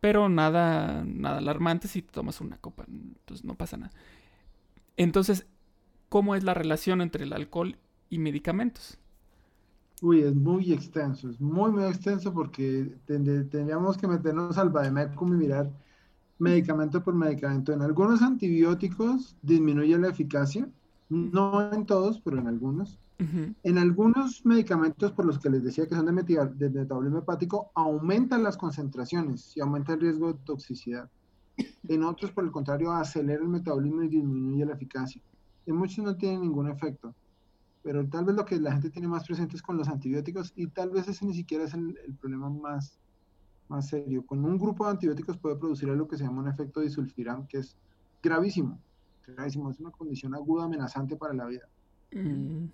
Pero 0.00 0.28
nada, 0.28 1.04
nada 1.04 1.38
alarmante 1.38 1.88
si 1.88 2.02
tomas 2.02 2.40
una 2.40 2.58
copa, 2.58 2.84
entonces 2.88 3.44
no 3.44 3.56
pasa 3.56 3.76
nada. 3.76 3.92
Entonces, 4.96 5.46
cómo 6.08 6.34
es 6.34 6.44
la 6.44 6.54
relación 6.54 7.00
entre 7.00 7.24
el 7.24 7.32
alcohol 7.32 7.78
y 8.10 8.18
medicamentos. 8.18 8.98
Uy, 10.02 10.20
es 10.22 10.34
muy 10.34 10.72
extenso, 10.72 11.30
es 11.30 11.40
muy, 11.40 11.70
muy 11.72 11.84
extenso 11.84 12.32
porque 12.32 12.98
tendríamos 13.06 13.96
que 13.96 14.06
meternos 14.06 14.58
al 14.58 14.70
Bademecum 14.70 15.32
y 15.34 15.36
mirar 15.36 15.72
medicamento 16.38 17.02
por 17.02 17.14
medicamento. 17.14 17.72
En 17.72 17.82
algunos 17.82 18.22
antibióticos 18.22 19.36
disminuye 19.42 19.98
la 19.98 20.08
eficacia, 20.08 20.68
no 21.08 21.72
en 21.72 21.86
todos, 21.86 22.20
pero 22.20 22.38
en 22.38 22.46
algunos. 22.46 22.98
En 23.18 23.78
algunos 23.78 24.44
medicamentos, 24.44 25.10
por 25.12 25.24
los 25.24 25.38
que 25.38 25.48
les 25.48 25.64
decía 25.64 25.86
que 25.86 25.94
son 25.94 26.04
de, 26.04 26.50
de 26.54 26.70
metabolismo 26.70 27.20
hepático, 27.20 27.70
aumentan 27.74 28.42
las 28.42 28.58
concentraciones 28.58 29.56
y 29.56 29.60
aumenta 29.60 29.94
el 29.94 30.00
riesgo 30.00 30.34
de 30.34 30.38
toxicidad. 30.44 31.08
En 31.88 32.04
otros, 32.04 32.30
por 32.32 32.44
el 32.44 32.50
contrario, 32.50 32.92
acelera 32.92 33.42
el 33.42 33.48
metabolismo 33.48 34.02
y 34.02 34.08
disminuye 34.08 34.66
la 34.66 34.74
eficacia 34.74 35.22
en 35.66 35.76
muchos 35.76 36.04
no 36.04 36.16
tienen 36.16 36.42
ningún 36.42 36.68
efecto, 36.68 37.14
pero 37.82 38.06
tal 38.08 38.24
vez 38.24 38.36
lo 38.36 38.44
que 38.44 38.58
la 38.58 38.72
gente 38.72 38.90
tiene 38.90 39.08
más 39.08 39.26
presente 39.26 39.56
es 39.56 39.62
con 39.62 39.76
los 39.76 39.88
antibióticos 39.88 40.52
y 40.56 40.68
tal 40.68 40.90
vez 40.90 41.08
ese 41.08 41.26
ni 41.26 41.34
siquiera 41.34 41.64
es 41.64 41.74
el, 41.74 41.98
problema 42.20 42.48
más, 42.48 42.98
más 43.68 43.88
serio. 43.88 44.24
Con 44.24 44.44
un 44.44 44.58
grupo 44.58 44.84
de 44.84 44.92
antibióticos 44.92 45.36
puede 45.36 45.56
producir 45.56 45.90
algo 45.90 46.08
que 46.08 46.16
se 46.16 46.24
llama 46.24 46.42
un 46.42 46.48
efecto 46.48 46.80
disulfiram, 46.80 47.46
que 47.46 47.58
es 47.58 47.76
gravísimo, 48.22 48.78
es 49.46 49.56
una 49.56 49.90
condición 49.90 50.34
aguda 50.34 50.64
amenazante 50.64 51.16
para 51.16 51.34
la 51.34 51.46
vida. 51.46 51.68
Mm. 52.12 52.66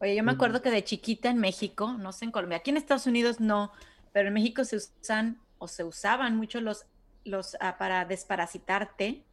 Oye, 0.00 0.16
yo 0.16 0.22
me 0.22 0.32
acuerdo 0.32 0.62
que 0.62 0.70
de 0.70 0.84
chiquita 0.84 1.28
en 1.28 1.38
México, 1.38 1.94
no 1.98 2.12
sé 2.12 2.24
en 2.24 2.30
Colombia, 2.30 2.58
aquí 2.58 2.70
en 2.70 2.76
Estados 2.76 3.06
Unidos 3.06 3.40
no, 3.40 3.72
pero 4.12 4.28
en 4.28 4.34
México 4.34 4.64
se 4.64 4.76
usan 4.76 5.38
o 5.58 5.66
se 5.66 5.82
usaban 5.82 6.36
mucho 6.36 6.60
los, 6.60 6.86
los 7.24 7.56
ah, 7.60 7.76
para 7.78 8.04
desparasitarte. 8.04 9.24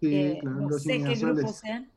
Sí, 0.00 0.14
eh, 0.14 0.38
claro, 0.40 0.60
no 0.60 0.78
sé 0.78 1.02
qué 1.02 1.14
grupos 1.14 1.56
sean. 1.56 1.90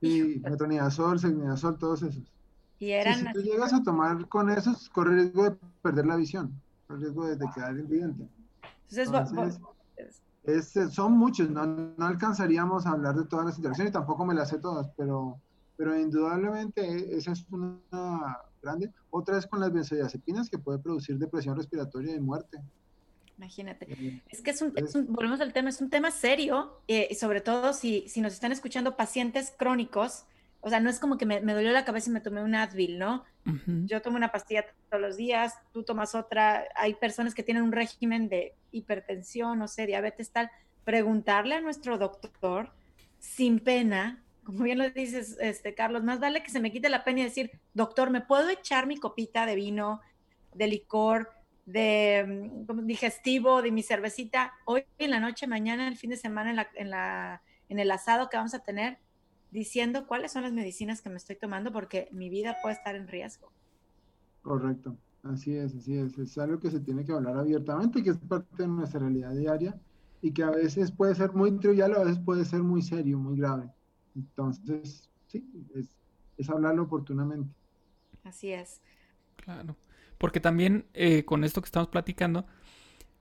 Y 0.00 0.40
metronidazol, 0.40 1.18
segnidazol, 1.18 1.78
todos 1.78 2.02
esos. 2.02 2.32
Y 2.78 2.90
eran 2.90 3.18
si 3.18 3.32
tú 3.32 3.40
llegas 3.40 3.72
a 3.72 3.82
tomar 3.82 4.28
con 4.28 4.50
esos, 4.50 4.88
corre 4.90 5.14
riesgo 5.14 5.44
de 5.44 5.56
perder 5.82 6.06
la 6.06 6.16
visión, 6.16 6.52
corre 6.86 7.00
riesgo 7.00 7.26
de, 7.26 7.50
quedar 7.54 7.76
invidente. 7.76 8.28
Entonces, 8.90 9.60
son 10.90 11.12
muchos, 11.12 11.50
no, 11.50 11.66
no, 11.66 12.06
alcanzaríamos 12.06 12.86
a 12.86 12.90
hablar 12.90 13.14
de 13.16 13.24
todas 13.24 13.46
las 13.46 13.56
interacciones 13.56 13.90
y 13.90 13.92
tampoco 13.92 14.24
me 14.24 14.34
las 14.34 14.48
sé 14.48 14.58
todas, 14.58 14.90
pero, 14.96 15.40
pero 15.76 15.98
indudablemente 15.98 17.16
esa 17.16 17.32
es 17.32 17.46
una 17.50 18.38
grande. 18.62 18.92
Otra 19.10 19.38
es 19.38 19.46
con 19.46 19.60
las 19.60 19.72
benzodiazepinas 19.72 20.48
que 20.48 20.58
puede 20.58 20.78
producir 20.78 21.18
depresión 21.18 21.56
respiratoria 21.56 22.14
y 22.14 22.20
muerte. 22.20 22.62
Imagínate. 23.36 24.22
Es 24.28 24.42
que 24.42 24.50
es 24.50 24.62
un, 24.62 24.74
volvemos 25.08 25.40
al 25.40 25.52
tema, 25.52 25.68
es 25.68 25.80
un 25.80 25.90
tema 25.90 26.10
serio, 26.10 26.80
eh, 26.88 27.14
sobre 27.14 27.40
todo 27.40 27.72
si, 27.72 28.08
si 28.08 28.20
nos 28.20 28.32
están 28.32 28.50
escuchando 28.50 28.96
pacientes 28.96 29.52
crónicos, 29.56 30.24
o 30.60 30.70
sea, 30.70 30.80
no 30.80 30.90
es 30.90 30.98
como 30.98 31.18
que 31.18 31.26
me, 31.26 31.40
dolió 31.40 31.70
la 31.70 31.84
cabeza 31.84 32.10
y 32.10 32.12
me 32.12 32.20
tomé 32.20 32.42
un 32.42 32.54
Advil, 32.54 32.98
¿no? 32.98 33.24
Yo 33.86 34.02
tomo 34.02 34.16
una 34.16 34.30
pastilla 34.30 34.66
todos 34.90 35.00
los 35.00 35.16
días, 35.16 35.54
tú 35.72 35.82
tomas 35.82 36.14
otra, 36.14 36.64
hay 36.74 36.94
personas 36.94 37.34
que 37.34 37.42
tienen 37.42 37.62
un 37.62 37.72
régimen 37.72 38.28
de 38.28 38.54
hipertensión, 38.72 39.58
no 39.58 39.68
sé, 39.68 39.86
diabetes 39.86 40.30
tal, 40.30 40.50
preguntarle 40.84 41.54
a 41.54 41.60
nuestro 41.60 41.96
doctor 41.96 42.72
sin 43.18 43.60
pena, 43.60 44.22
como 44.44 44.64
bien 44.64 44.78
lo 44.78 44.90
dices, 44.90 45.38
este, 45.40 45.74
Carlos, 45.74 46.04
más 46.04 46.20
vale 46.20 46.42
que 46.42 46.50
se 46.50 46.60
me 46.60 46.72
quite 46.72 46.88
la 46.88 47.04
pena 47.04 47.20
y 47.20 47.24
decir, 47.24 47.52
doctor, 47.72 48.10
¿me 48.10 48.20
puedo 48.20 48.48
echar 48.50 48.86
mi 48.86 48.96
copita 48.96 49.46
de 49.46 49.54
vino, 49.54 50.00
de 50.54 50.66
licor? 50.66 51.30
de 51.68 52.24
mm, 52.66 52.86
digestivo, 52.86 53.60
de 53.60 53.70
mi 53.70 53.82
cervecita, 53.82 54.54
hoy 54.64 54.84
en 54.96 55.10
la 55.10 55.20
noche, 55.20 55.46
mañana, 55.46 55.86
el 55.86 55.98
fin 55.98 56.08
de 56.08 56.16
semana, 56.16 56.48
en, 56.48 56.56
la, 56.56 56.68
en, 56.74 56.90
la, 56.90 57.42
en 57.68 57.78
el 57.78 57.90
asado 57.90 58.30
que 58.30 58.38
vamos 58.38 58.54
a 58.54 58.60
tener, 58.60 58.98
diciendo 59.50 60.06
cuáles 60.06 60.32
son 60.32 60.42
las 60.42 60.52
medicinas 60.52 61.00
que 61.00 61.10
me 61.10 61.16
estoy 61.16 61.36
tomando 61.36 61.72
porque 61.72 62.08
mi 62.12 62.28
vida 62.28 62.56
puede 62.62 62.74
estar 62.74 62.94
en 62.94 63.08
riesgo. 63.08 63.50
Correcto, 64.42 64.96
así 65.22 65.54
es, 65.54 65.74
así 65.74 65.96
es. 65.96 66.18
Es 66.18 66.38
algo 66.38 66.60
que 66.60 66.70
se 66.70 66.80
tiene 66.80 67.04
que 67.04 67.12
hablar 67.12 67.36
abiertamente, 67.36 68.02
que 68.02 68.10
es 68.10 68.18
parte 68.18 68.62
de 68.62 68.68
nuestra 68.68 69.00
realidad 69.00 69.32
diaria 69.32 69.78
y 70.22 70.32
que 70.32 70.42
a 70.42 70.50
veces 70.50 70.90
puede 70.90 71.14
ser 71.14 71.32
muy 71.32 71.52
trivial, 71.58 71.94
a 71.94 72.00
veces 72.00 72.18
puede 72.18 72.44
ser 72.44 72.62
muy 72.62 72.82
serio, 72.82 73.18
muy 73.18 73.38
grave. 73.38 73.70
Entonces, 74.14 75.08
sí, 75.26 75.44
es, 75.74 75.86
es 76.36 76.50
hablarlo 76.50 76.84
oportunamente. 76.84 77.52
Así 78.24 78.52
es. 78.52 78.80
Claro. 79.36 79.76
Porque 80.18 80.40
también 80.40 80.86
eh, 80.94 81.24
con 81.24 81.44
esto 81.44 81.62
que 81.62 81.66
estamos 81.66 81.88
platicando, 81.88 82.44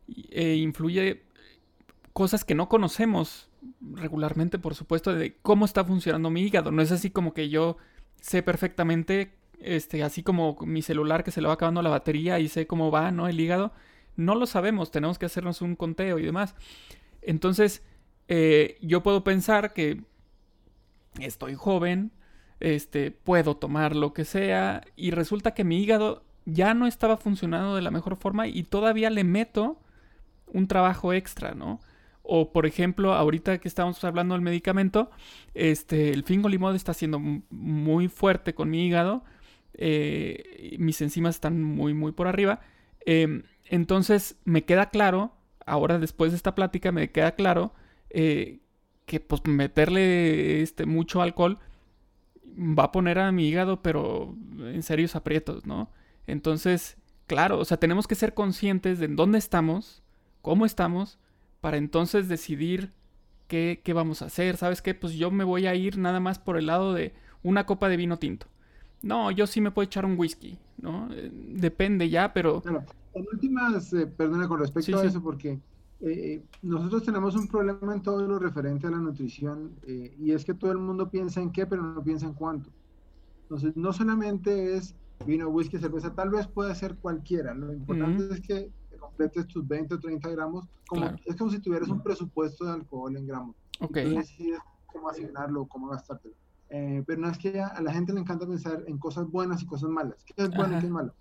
eh, 0.07 0.55
influye 0.55 1.23
cosas 2.13 2.43
que 2.43 2.55
no 2.55 2.67
conocemos 2.67 3.49
regularmente, 3.93 4.59
por 4.59 4.75
supuesto, 4.75 5.13
de 5.13 5.37
cómo 5.41 5.65
está 5.65 5.83
funcionando 5.83 6.29
mi 6.29 6.41
hígado. 6.41 6.71
No 6.71 6.81
es 6.81 6.91
así 6.91 7.09
como 7.09 7.33
que 7.33 7.49
yo 7.49 7.77
sé 8.21 8.43
perfectamente, 8.43 9.33
este, 9.59 10.03
así 10.03 10.23
como 10.23 10.57
mi 10.61 10.81
celular 10.81 11.23
que 11.23 11.31
se 11.31 11.41
le 11.41 11.47
va 11.47 11.53
acabando 11.53 11.81
la 11.81 11.89
batería 11.89 12.39
y 12.39 12.47
sé 12.47 12.67
cómo 12.67 12.91
va, 12.91 13.11
¿no? 13.11 13.27
El 13.27 13.39
hígado. 13.39 13.73
No 14.15 14.35
lo 14.35 14.45
sabemos, 14.45 14.91
tenemos 14.91 15.19
que 15.19 15.27
hacernos 15.27 15.61
un 15.61 15.75
conteo 15.75 16.19
y 16.19 16.25
demás. 16.25 16.55
Entonces, 17.21 17.83
eh, 18.27 18.77
yo 18.81 19.03
puedo 19.03 19.23
pensar 19.23 19.73
que 19.73 20.03
estoy 21.19 21.55
joven, 21.55 22.11
este, 22.59 23.11
puedo 23.11 23.57
tomar 23.57 23.95
lo 23.95 24.13
que 24.13 24.25
sea, 24.25 24.83
y 24.95 25.11
resulta 25.11 25.53
que 25.53 25.63
mi 25.63 25.81
hígado 25.81 26.23
ya 26.45 26.73
no 26.73 26.87
estaba 26.87 27.17
funcionando 27.17 27.75
de 27.75 27.81
la 27.81 27.91
mejor 27.91 28.15
forma 28.15 28.47
y 28.47 28.63
todavía 28.63 29.09
le 29.09 29.23
meto 29.23 29.79
un 30.47 30.67
trabajo 30.67 31.13
extra, 31.13 31.53
¿no? 31.53 31.79
O 32.29 32.51
por 32.51 32.65
ejemplo, 32.65 33.13
ahorita 33.13 33.57
que 33.59 33.69
estamos 33.69 34.03
hablando 34.03 34.35
del 34.35 34.41
medicamento, 34.41 35.09
este, 35.53 36.11
el 36.11 36.25
fingolimod 36.25 36.75
está 36.75 36.93
siendo 36.93 37.19
muy 37.19 38.09
fuerte 38.09 38.53
con 38.53 38.69
mi 38.69 38.85
hígado. 38.85 39.23
Eh, 39.75 40.75
mis 40.77 41.01
enzimas 41.01 41.35
están 41.35 41.63
muy, 41.63 41.93
muy 41.93 42.11
por 42.11 42.27
arriba. 42.27 42.59
Em, 43.05 43.43
entonces 43.63 44.35
me 44.43 44.65
queda 44.65 44.89
claro, 44.89 45.31
ahora 45.65 45.99
después 45.99 46.33
de 46.33 46.35
esta 46.35 46.53
plática, 46.53 46.91
me 46.91 47.11
queda 47.11 47.31
claro 47.31 47.73
eh, 48.09 48.59
que 49.05 49.21
pues 49.21 49.45
meterle 49.45 50.61
este, 50.61 50.85
mucho 50.85 51.21
alcohol 51.21 51.59
va 52.43 52.85
a 52.85 52.91
poner 52.91 53.19
a 53.19 53.31
mi 53.31 53.47
hígado, 53.47 53.81
pero 53.81 54.35
en 54.59 54.83
serios 54.83 55.15
aprietos, 55.15 55.65
¿no? 55.65 55.91
Entonces, 56.25 56.97
claro, 57.25 57.57
o 57.59 57.63
sea, 57.63 57.77
tenemos 57.77 58.05
que 58.05 58.15
ser 58.15 58.33
conscientes 58.33 58.99
de 58.99 59.07
dónde 59.07 59.37
estamos, 59.37 60.03
cómo 60.41 60.65
estamos, 60.65 61.19
para 61.61 61.77
entonces 61.77 62.27
decidir 62.27 62.91
qué, 63.47 63.81
qué 63.83 63.93
vamos 63.93 64.21
a 64.21 64.25
hacer. 64.25 64.57
¿Sabes 64.57 64.81
qué? 64.81 64.93
Pues 64.93 65.13
yo 65.13 65.31
me 65.31 65.43
voy 65.43 65.67
a 65.67 65.75
ir 65.75 65.97
nada 65.97 66.19
más 66.19 66.39
por 66.39 66.57
el 66.57 66.67
lado 66.67 66.93
de 66.93 67.13
una 67.43 67.65
copa 67.65 67.89
de 67.89 67.97
vino 67.97 68.17
tinto. 68.19 68.47
No, 69.01 69.31
yo 69.31 69.47
sí 69.47 69.61
me 69.61 69.71
puedo 69.71 69.85
echar 69.85 70.05
un 70.05 70.17
whisky, 70.17 70.57
¿no? 70.81 71.09
Eh, 71.11 71.31
depende 71.31 72.09
ya, 72.09 72.33
pero... 72.33 72.63
en 73.13 73.25
últimas, 73.31 73.93
eh, 73.93 74.07
perdona 74.07 74.47
con 74.47 74.59
respecto 74.59 74.99
a 74.99 75.05
eso, 75.05 75.21
porque 75.21 75.59
eh, 76.01 76.41
nosotros 76.61 77.03
tenemos 77.03 77.35
un 77.35 77.47
problema 77.47 77.93
en 77.93 78.01
todo 78.01 78.27
lo 78.27 78.39
referente 78.39 78.87
a 78.87 78.91
la 78.91 78.97
nutrición 78.97 79.71
y 79.85 80.31
es 80.31 80.45
que 80.45 80.53
todo 80.53 80.71
el 80.71 80.77
mundo 80.77 81.09
piensa 81.09 81.41
en 81.41 81.51
qué, 81.51 81.65
pero 81.65 81.83
no 81.83 82.03
piensa 82.03 82.25
en 82.25 82.33
cuánto. 82.33 82.69
Entonces, 83.43 83.77
no 83.77 83.93
solamente 83.93 84.75
es 84.75 84.95
vino, 85.25 85.47
whisky, 85.47 85.77
cerveza, 85.77 86.13
tal 86.13 86.29
vez 86.29 86.47
pueda 86.47 86.75
ser 86.75 86.95
cualquiera. 86.95 87.53
Lo 87.53 87.73
importante 87.73 88.33
es 88.33 88.41
que 88.41 88.71
completes 88.97 89.47
tus 89.47 89.67
20 89.67 89.95
o 89.95 89.99
30 89.99 90.29
gramos. 90.29 90.67
Como, 90.87 91.05
Es 91.25 91.35
como 91.35 91.51
si 91.51 91.59
tuvieras 91.59 91.89
un 91.89 92.01
presupuesto 92.01 92.65
de 92.65 92.71
alcohol 92.71 93.15
en 93.15 93.27
gramos. 93.27 93.55
Ok. 93.79 93.97
Entonces 93.97 94.37
decides 94.37 94.59
cómo 94.85 95.09
asignarlo, 95.09 95.65
cómo 95.65 95.87
gastártelo. 95.89 96.35
Eh, 96.69 97.03
pero 97.07 97.21
no 97.21 97.29
es 97.29 97.37
que 97.37 97.59
a, 97.59 97.79
la 97.81 97.93
gente 97.93 98.13
le 98.13 98.19
encanta 98.19 98.45
pensar 98.45 98.83
en 98.87 98.97
cosas 98.97 99.29
buenas 99.29 99.61
y 99.61 99.65
cosas 99.65 99.89
malas. 99.89 100.23
¿Qué 100.25 100.33
es 100.43 100.49
bueno 100.49 100.77
y 100.77 100.79
qué 100.79 100.85
es 100.85 100.91
malo? 100.91 101.13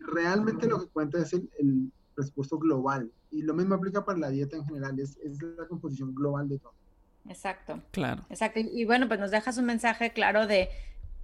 Realmente 0.00 0.66
lo 0.66 0.80
que 0.80 0.88
cuenta 0.88 1.18
es 1.18 1.32
el, 1.32 1.92
presupuesto 2.14 2.58
global. 2.58 3.10
Y 3.30 3.42
lo 3.42 3.54
mismo 3.54 3.74
aplica 3.76 4.04
para 4.04 4.18
la 4.18 4.28
dieta 4.28 4.56
en 4.56 4.64
general, 4.66 4.98
es, 4.98 5.16
es 5.22 5.40
la 5.40 5.66
composición 5.68 6.14
global 6.14 6.48
de 6.48 6.58
todo. 6.58 6.74
Exacto. 7.28 7.80
Claro. 7.92 8.24
Exacto. 8.28 8.60
Y, 8.60 8.84
bueno, 8.84 9.08
pues 9.08 9.20
nos 9.20 9.30
dejas 9.30 9.56
un 9.56 9.64
mensaje 9.66 10.12
claro 10.12 10.46
de, 10.46 10.68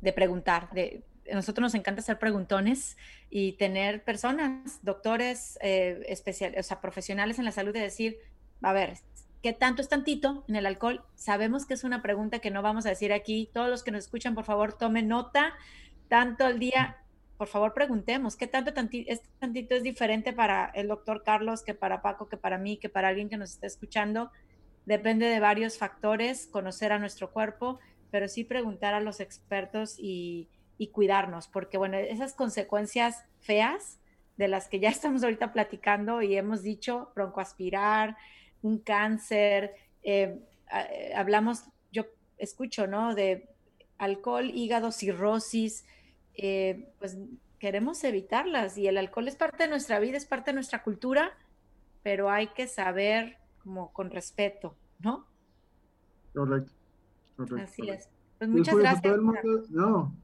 de 0.00 0.12
preguntar, 0.12 0.70
de 0.72 1.04
nosotros 1.32 1.62
nos 1.62 1.74
encanta 1.74 2.00
hacer 2.00 2.18
preguntones 2.18 2.96
y 3.30 3.52
tener 3.52 4.04
personas, 4.04 4.80
doctores, 4.82 5.58
eh, 5.62 6.02
especial, 6.08 6.54
o 6.58 6.62
sea, 6.62 6.80
profesionales 6.80 7.38
en 7.38 7.44
la 7.44 7.52
salud 7.52 7.72
de 7.72 7.80
decir, 7.80 8.18
a 8.62 8.72
ver, 8.72 8.98
¿qué 9.42 9.52
tanto 9.52 9.82
es 9.82 9.88
tantito 9.88 10.44
en 10.48 10.56
el 10.56 10.66
alcohol? 10.66 11.04
Sabemos 11.14 11.66
que 11.66 11.74
es 11.74 11.84
una 11.84 12.02
pregunta 12.02 12.38
que 12.38 12.50
no 12.50 12.62
vamos 12.62 12.86
a 12.86 12.90
decir 12.90 13.12
aquí. 13.12 13.50
Todos 13.52 13.68
los 13.68 13.82
que 13.82 13.90
nos 13.90 14.04
escuchan, 14.04 14.34
por 14.34 14.44
favor, 14.44 14.72
tomen 14.72 15.08
nota. 15.08 15.54
Tanto 16.08 16.46
el 16.46 16.58
día, 16.58 16.98
por 17.36 17.48
favor, 17.48 17.74
preguntemos, 17.74 18.36
¿qué 18.36 18.46
tanto 18.46 18.72
es 18.90 19.22
tantito 19.38 19.74
es 19.74 19.82
diferente 19.82 20.32
para 20.32 20.66
el 20.74 20.88
doctor 20.88 21.22
Carlos 21.24 21.62
que 21.62 21.74
para 21.74 22.02
Paco, 22.02 22.28
que 22.28 22.36
para 22.36 22.58
mí, 22.58 22.76
que 22.76 22.88
para 22.88 23.08
alguien 23.08 23.28
que 23.28 23.36
nos 23.36 23.52
esté 23.52 23.66
escuchando? 23.66 24.30
Depende 24.84 25.26
de 25.26 25.40
varios 25.40 25.78
factores, 25.78 26.46
conocer 26.46 26.92
a 26.92 26.98
nuestro 26.98 27.32
cuerpo, 27.32 27.80
pero 28.10 28.28
sí 28.28 28.44
preguntar 28.44 28.94
a 28.94 29.00
los 29.00 29.20
expertos 29.20 29.96
y, 29.98 30.48
y 30.78 30.88
cuidarnos, 30.88 31.48
porque 31.48 31.78
bueno, 31.78 31.96
esas 31.96 32.34
consecuencias 32.34 33.24
feas 33.40 33.98
de 34.36 34.48
las 34.48 34.68
que 34.68 34.80
ya 34.80 34.88
estamos 34.90 35.22
ahorita 35.22 35.52
platicando 35.52 36.22
y 36.22 36.36
hemos 36.36 36.62
dicho, 36.62 37.10
broncoaspirar, 37.14 38.16
un 38.62 38.78
cáncer, 38.78 39.74
eh, 40.02 40.40
eh, 40.72 41.12
hablamos, 41.14 41.64
yo 41.92 42.04
escucho, 42.38 42.86
¿no? 42.86 43.14
De 43.14 43.48
alcohol, 43.98 44.50
hígado, 44.52 44.92
cirrosis, 44.92 45.84
eh, 46.34 46.92
pues 46.98 47.16
queremos 47.58 48.04
evitarlas 48.04 48.76
y 48.76 48.86
el 48.86 48.98
alcohol 48.98 49.28
es 49.28 49.36
parte 49.36 49.64
de 49.64 49.70
nuestra 49.70 49.98
vida, 49.98 50.16
es 50.16 50.26
parte 50.26 50.50
de 50.50 50.54
nuestra 50.54 50.82
cultura, 50.82 51.32
pero 52.02 52.30
hay 52.30 52.48
que 52.48 52.66
saber 52.66 53.38
como 53.62 53.92
con 53.92 54.10
respeto, 54.10 54.76
¿no? 54.98 55.26
Correcto. 56.34 56.72
correcto 57.36 57.64
Así 57.64 57.88
es. 57.88 58.10
Pues 58.38 58.50
muchas 58.50 58.76
gracias. 58.76 59.16
no, 59.70 60.14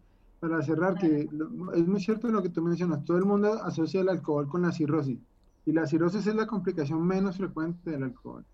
para 0.43 0.61
cerrar, 0.61 0.99
que 0.99 1.29
es 1.75 1.87
muy 1.87 2.01
cierto 2.01 2.29
lo 2.29 2.43
que 2.43 2.49
tú 2.49 2.63
mencionas, 2.63 3.05
todo 3.05 3.17
el 3.17 3.25
mundo 3.25 3.63
asocia 3.63 4.01
el 4.01 4.09
alcohol 4.09 4.49
con 4.49 4.63
la 4.63 4.73
cirrosis, 4.73 5.21
y 5.65 5.71
la 5.71 5.87
cirrosis 5.87 6.27
es 6.27 6.35
la 6.35 6.49
complicación 6.49 7.07
menos 7.07 7.37
frecuente 7.37 7.93
del 7.93 8.03
alcohol. 8.03 8.45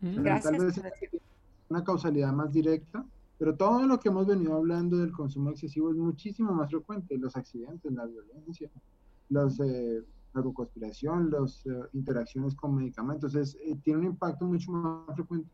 Mm. 0.00 0.24
Tal 0.24 0.58
vez 0.58 0.78
es 0.78 1.20
una 1.68 1.84
causalidad 1.84 2.32
más 2.32 2.52
directa, 2.52 3.06
pero 3.38 3.54
todo 3.54 3.86
lo 3.86 4.00
que 4.00 4.08
hemos 4.08 4.26
venido 4.26 4.56
hablando 4.56 4.96
del 4.96 5.12
consumo 5.12 5.50
excesivo 5.50 5.88
es 5.90 5.96
muchísimo 5.96 6.52
más 6.52 6.68
frecuente, 6.68 7.16
los 7.16 7.36
accidentes, 7.36 7.92
la 7.92 8.06
violencia, 8.06 8.68
los, 9.28 9.60
eh, 9.60 10.02
la 10.34 10.40
glucospiración, 10.40 11.30
las 11.30 11.64
eh, 11.66 11.70
interacciones 11.92 12.56
con 12.56 12.74
medicamentos, 12.74 13.36
es, 13.36 13.54
eh, 13.54 13.78
tiene 13.84 14.00
un 14.00 14.06
impacto 14.06 14.46
mucho 14.46 14.72
más 14.72 15.14
frecuente. 15.14 15.48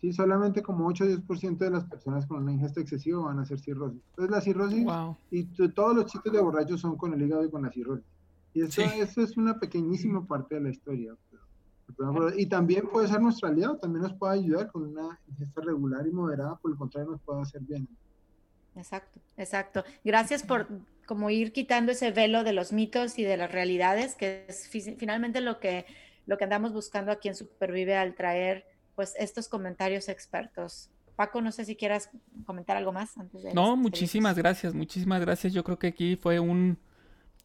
Sí, 0.00 0.12
solamente 0.12 0.62
como 0.62 0.86
8 0.86 1.04
o 1.04 1.06
10% 1.08 1.58
de 1.58 1.70
las 1.70 1.84
personas 1.84 2.24
con 2.26 2.42
una 2.42 2.52
ingesta 2.52 2.80
excesiva 2.80 3.24
van 3.24 3.40
a 3.40 3.42
hacer 3.42 3.58
cirrosis. 3.58 4.00
Entonces 4.10 4.30
la 4.30 4.40
cirrosis 4.40 4.86
y 5.30 5.44
todos 5.70 5.96
los 5.96 6.06
chistes 6.06 6.32
de 6.32 6.40
borrachos 6.40 6.80
son 6.80 6.96
con 6.96 7.12
el 7.14 7.22
hígado 7.22 7.44
y 7.44 7.50
con 7.50 7.62
la 7.62 7.72
cirrosis. 7.72 8.06
Y 8.54 8.62
eso, 8.62 8.82
eso 8.82 9.22
es 9.22 9.36
una 9.36 9.58
pequeñísima 9.58 10.24
parte 10.24 10.54
de 10.54 10.60
la 10.60 10.70
historia. 10.70 11.16
y 12.36 12.46
también 12.46 12.88
puede 12.88 13.08
ser 13.08 13.20
nuestro 13.20 13.48
aliado, 13.48 13.76
también 13.78 14.02
nos 14.02 14.14
puede 14.14 14.38
ayudar 14.38 14.70
con 14.70 14.84
una 14.84 15.18
ingesta 15.28 15.60
regular 15.62 16.06
y 16.06 16.12
moderada, 16.12 16.56
por 16.56 16.70
el 16.70 16.76
contrario 16.76 17.10
nos 17.10 17.20
puede 17.22 17.42
hacer 17.42 17.62
bien. 17.62 17.88
Exacto, 18.76 19.20
exacto. 19.36 19.84
Gracias 20.04 20.44
por 20.44 20.68
como 21.06 21.30
ir 21.30 21.52
quitando 21.52 21.90
ese 21.90 22.12
velo 22.12 22.44
de 22.44 22.52
los 22.52 22.72
mitos 22.72 23.18
y 23.18 23.24
de 23.24 23.36
las 23.36 23.50
realidades, 23.50 24.14
que 24.14 24.44
es 24.46 24.68
finalmente 24.68 25.40
lo 25.40 25.58
que, 25.58 25.86
lo 26.26 26.36
que 26.36 26.44
andamos 26.44 26.72
buscando 26.72 27.10
aquí 27.10 27.28
en 27.28 27.34
Supervive 27.34 27.96
al 27.96 28.14
traer 28.14 28.66
pues 28.98 29.14
estos 29.16 29.46
comentarios 29.46 30.08
expertos. 30.08 30.90
Paco, 31.14 31.40
no 31.40 31.52
sé 31.52 31.64
si 31.64 31.76
quieras 31.76 32.10
comentar 32.44 32.76
algo 32.76 32.90
más 32.90 33.16
antes 33.16 33.44
de... 33.44 33.54
No, 33.54 33.76
muchísimas 33.76 34.36
gracias, 34.36 34.74
muchísimas 34.74 35.20
gracias. 35.20 35.52
Yo 35.52 35.62
creo 35.62 35.78
que 35.78 35.86
aquí 35.86 36.16
fue 36.16 36.40
un, 36.40 36.78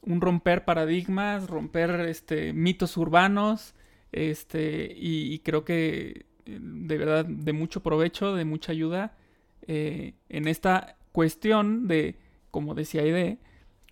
un 0.02 0.20
romper 0.20 0.66
paradigmas, 0.66 1.48
romper 1.48 1.92
este, 2.08 2.54
mitos 2.54 2.98
urbanos, 2.98 3.76
este, 4.12 4.92
y, 4.96 5.38
creo 5.46 5.64
que 5.64 6.26
eh, 6.48 6.60
de 6.60 6.98
verdad 6.98 7.24
de 7.24 7.54
mucho 7.54 7.84
provecho, 7.84 8.34
de 8.34 8.46
mucha 8.46 8.72
ayuda 8.72 9.16
eh, 9.68 10.16
en 10.30 10.48
esta 10.48 10.98
cuestión 11.12 11.88
de, 11.88 12.18
como 12.50 12.74
decía 12.74 13.04
Aide, 13.04 13.38